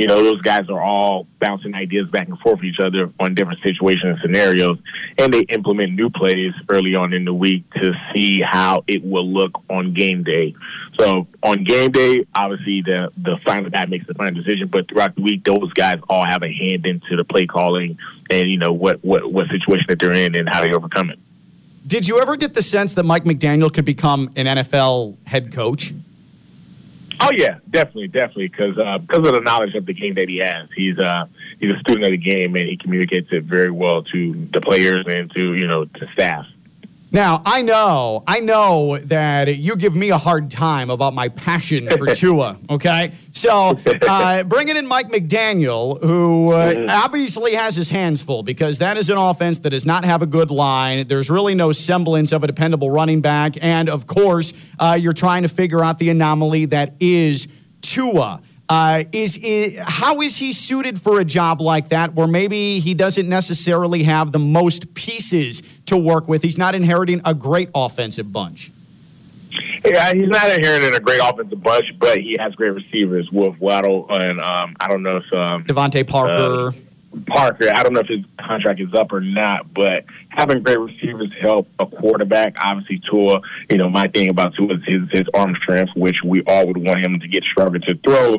[0.00, 3.34] you know, those guys are all bouncing ideas back and forth with each other on
[3.34, 4.78] different situations and scenarios,
[5.18, 9.30] and they implement new plays early on in the week to see how it will
[9.30, 10.54] look on game day.
[10.98, 15.14] So on game day, obviously the the final guy makes the final decision, but throughout
[15.16, 17.98] the week, those guys all have a hand into the play calling
[18.30, 21.18] and you know what what what situation that they're in and how they overcome it.
[21.86, 25.92] Did you ever get the sense that Mike McDaniel could become an NFL head coach?
[27.18, 30.38] Oh yeah, definitely, definitely, because uh, because of the knowledge of the game that he
[30.38, 31.26] has, he's uh,
[31.58, 35.04] he's a student of the game and he communicates it very well to the players
[35.08, 36.46] and to you know to staff.
[37.12, 41.90] Now, I know, I know that you give me a hard time about my passion
[41.90, 43.12] for Tua, okay?
[43.40, 46.90] So, uh, bringing in Mike McDaniel, who uh, mm-hmm.
[46.90, 50.26] obviously has his hands full because that is an offense that does not have a
[50.26, 51.06] good line.
[51.06, 53.54] There's really no semblance of a dependable running back.
[53.62, 57.48] And of course, uh, you're trying to figure out the anomaly that is
[57.80, 58.42] Tua.
[58.68, 62.92] Uh, is, is how is he suited for a job like that, where maybe he
[62.92, 66.42] doesn't necessarily have the most pieces to work with?
[66.42, 68.70] He's not inheriting a great offensive bunch.
[69.84, 73.30] Yeah, he's not inheriting a great offensive bunch, but he has great receivers.
[73.32, 76.68] Wolf Waddle and um, I don't know if um, DeVante Parker.
[76.68, 76.72] Uh,
[77.26, 81.28] Parker, I don't know if his contract is up or not, but having great receivers
[81.40, 82.54] help a quarterback.
[82.62, 86.42] Obviously, Tua, you know, my thing about Tua is his, his arm strength, which we
[86.46, 88.36] all would want him to get stronger to throw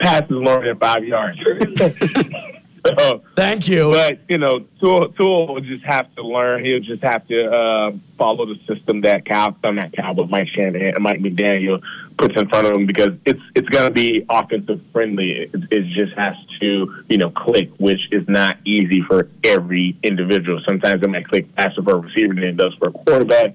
[0.00, 1.38] passes longer than five yards.
[2.96, 3.90] So thank you.
[3.90, 6.64] But you know, Tua will just have to learn.
[6.64, 10.94] He'll just have to uh, follow the system that Cal, not Cal, but Mike Shanahan
[10.94, 11.82] and Mike McDaniel
[12.16, 15.32] puts in front of him because it's it's going to be offensive friendly.
[15.32, 20.60] It, it just has to you know click, which is not easy for every individual.
[20.66, 23.54] Sometimes it might click faster for a receiver than it does for a quarterback.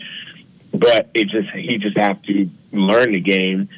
[0.73, 3.69] But it just he just have to learn the game.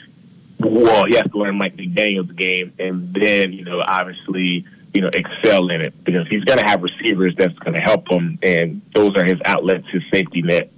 [0.58, 4.66] Well, he has to learn Mike McDaniel's game, and then you know obviously
[4.96, 8.10] you know excel in it because he's going to have receivers that's going to help
[8.10, 10.72] him, and those are his outlets, his safety net.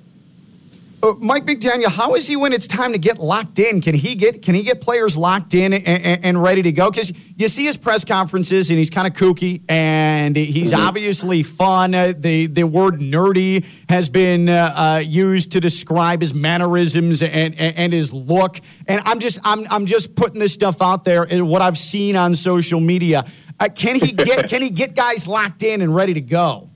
[1.03, 3.81] Uh, Mike McDaniel, how is he when it's time to get locked in?
[3.81, 6.89] Can he get can he get players locked in and, and, and ready to go?
[6.89, 10.87] Because you see his press conferences and he's kind of kooky and he's mm-hmm.
[10.87, 11.93] obviously fun.
[11.93, 17.53] Uh, the the word nerdy has been uh, uh, used to describe his mannerisms and,
[17.59, 18.59] and, and his look.
[18.87, 22.15] And I'm just I'm I'm just putting this stuff out there and what I've seen
[22.15, 23.23] on social media.
[23.59, 26.69] Uh, can he get can he get guys locked in and ready to go?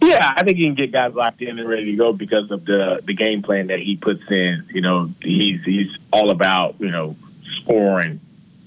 [0.00, 2.64] Yeah, I think he can get guys locked in and ready to go because of
[2.64, 4.66] the the game plan that he puts in.
[4.72, 7.16] You know, he's he's all about you know
[7.62, 8.20] scoring.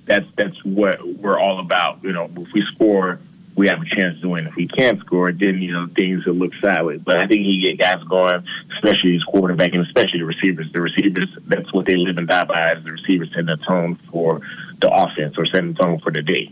[0.05, 2.03] That's that's what we're all about.
[2.03, 3.19] You know, if we score,
[3.55, 4.47] we have a chance to win.
[4.47, 7.05] If we can't score, then you know things will look silent.
[7.05, 8.43] But I think he get guys going,
[8.75, 10.67] especially his quarterback and especially the receivers.
[10.73, 12.73] The receivers, that's what they live and die by.
[12.73, 14.41] Is the receivers set the tone for
[14.79, 16.51] the offense or setting the tone for the day.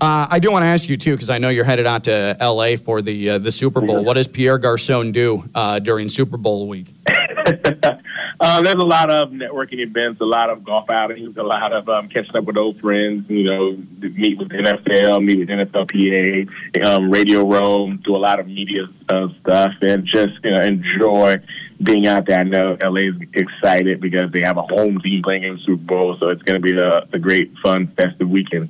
[0.00, 2.36] Uh, I do want to ask you too, because I know you're headed out to
[2.40, 2.76] L.A.
[2.76, 4.04] for the uh, the Super Bowl.
[4.04, 6.94] What does Pierre Garcon do uh, during Super Bowl week?
[8.40, 11.88] Uh, there's a lot of networking events, a lot of golf outings, a lot of
[11.88, 13.24] um, catching up with old friends.
[13.30, 18.46] You know, meet with NFL, meet with NFLPA, um, Radio Row, do a lot of
[18.46, 21.36] media uh, stuff, and just you know, enjoy
[21.82, 22.40] being out there.
[22.40, 25.84] I know LA is excited because they have a home team playing in the Super
[25.84, 28.68] Bowl, so it's going to be a, a great, fun, festive weekend.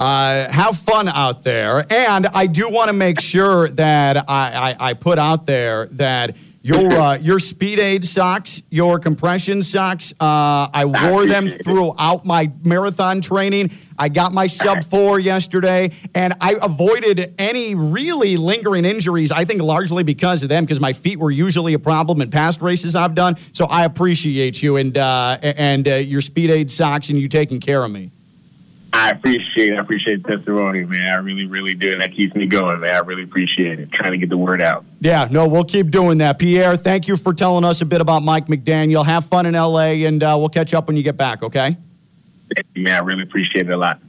[0.00, 1.84] Uh, have fun out there.
[1.92, 6.38] And I do want to make sure that I, I, I, put out there that
[6.62, 12.50] your uh, your speed aid socks, your compression socks, uh, I wore them throughout my
[12.64, 13.72] marathon training.
[13.98, 19.30] I got my sub four yesterday, and I avoided any really lingering injuries.
[19.30, 22.62] I think largely because of them, because my feet were usually a problem in past
[22.62, 23.36] races I've done.
[23.52, 27.60] So I appreciate you and uh, and uh, your speed aid socks and you taking
[27.60, 28.12] care of me.
[28.92, 29.78] I appreciate it.
[29.78, 31.06] I appreciate the testimony, man.
[31.06, 31.92] I really, really do.
[31.92, 32.92] And that keeps me going, man.
[32.92, 33.92] I really appreciate it.
[33.92, 34.84] Trying to get the word out.
[35.00, 36.38] Yeah, no, we'll keep doing that.
[36.38, 39.04] Pierre, thank you for telling us a bit about Mike McDaniel.
[39.04, 41.76] Have fun in LA, and uh, we'll catch up when you get back, okay?
[42.54, 43.00] Thank you, man.
[43.00, 44.00] I really appreciate it a lot.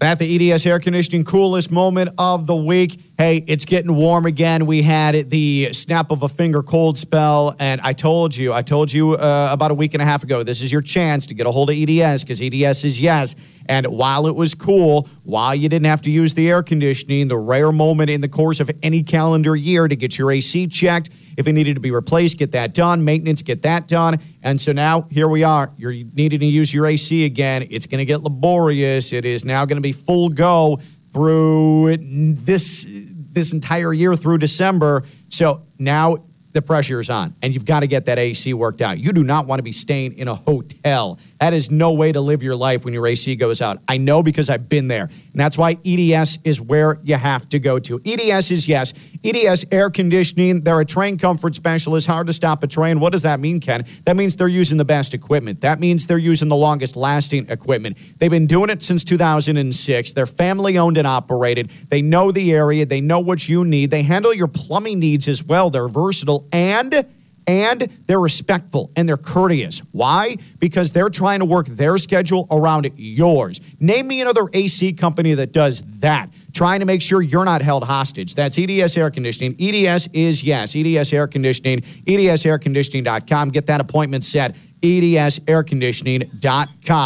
[0.00, 3.00] At the EDS air conditioning coolest moment of the week.
[3.22, 4.66] Hey, it's getting warm again.
[4.66, 8.92] We had the snap of a finger cold spell, and I told you, I told
[8.92, 11.46] you uh, about a week and a half ago, this is your chance to get
[11.46, 13.36] a hold of EDS because EDS is yes.
[13.66, 17.38] And while it was cool, while you didn't have to use the air conditioning, the
[17.38, 21.46] rare moment in the course of any calendar year to get your AC checked, if
[21.46, 23.04] it needed to be replaced, get that done.
[23.04, 24.18] Maintenance, get that done.
[24.42, 25.70] And so now here we are.
[25.76, 27.68] You're needing to use your AC again.
[27.70, 29.12] It's going to get laborious.
[29.12, 30.80] It is now going to be full go
[31.12, 32.86] through this
[33.32, 35.02] this entire year through December.
[35.28, 38.98] So now the pressure is on, and you've got to get that AC worked out.
[38.98, 41.18] You do not want to be staying in a hotel.
[41.40, 43.78] That is no way to live your life when your AC goes out.
[43.88, 45.04] I know because I've been there.
[45.04, 48.00] And that's why EDS is where you have to go to.
[48.04, 48.92] EDS is yes.
[49.24, 50.60] EDS air conditioning.
[50.62, 52.06] They're a Trane comfort specialist.
[52.06, 53.00] Hard to stop a Trane.
[53.00, 53.84] What does that mean, Ken?
[54.04, 55.62] That means they're using the best equipment.
[55.62, 57.98] That means they're using the longest lasting equipment.
[58.18, 60.12] They've been doing it since 2006.
[60.12, 61.70] They're family owned and operated.
[61.88, 62.84] They know the area.
[62.84, 63.90] They know what you need.
[63.90, 65.70] They handle your plumbing needs as well.
[65.70, 67.04] They're versatile and
[67.46, 69.80] and they're respectful and they're courteous.
[69.92, 70.36] Why?
[70.58, 73.60] Because they're trying to work their schedule around yours.
[73.80, 76.30] Name me another AC company that does that.
[76.52, 78.34] Trying to make sure you're not held hostage.
[78.34, 79.56] That's EDS Air Conditioning.
[79.58, 83.48] EDS is yes, EDS Air Conditioning, edsairconditioning.com.
[83.48, 87.02] Get that appointment set, edsairconditioning.com.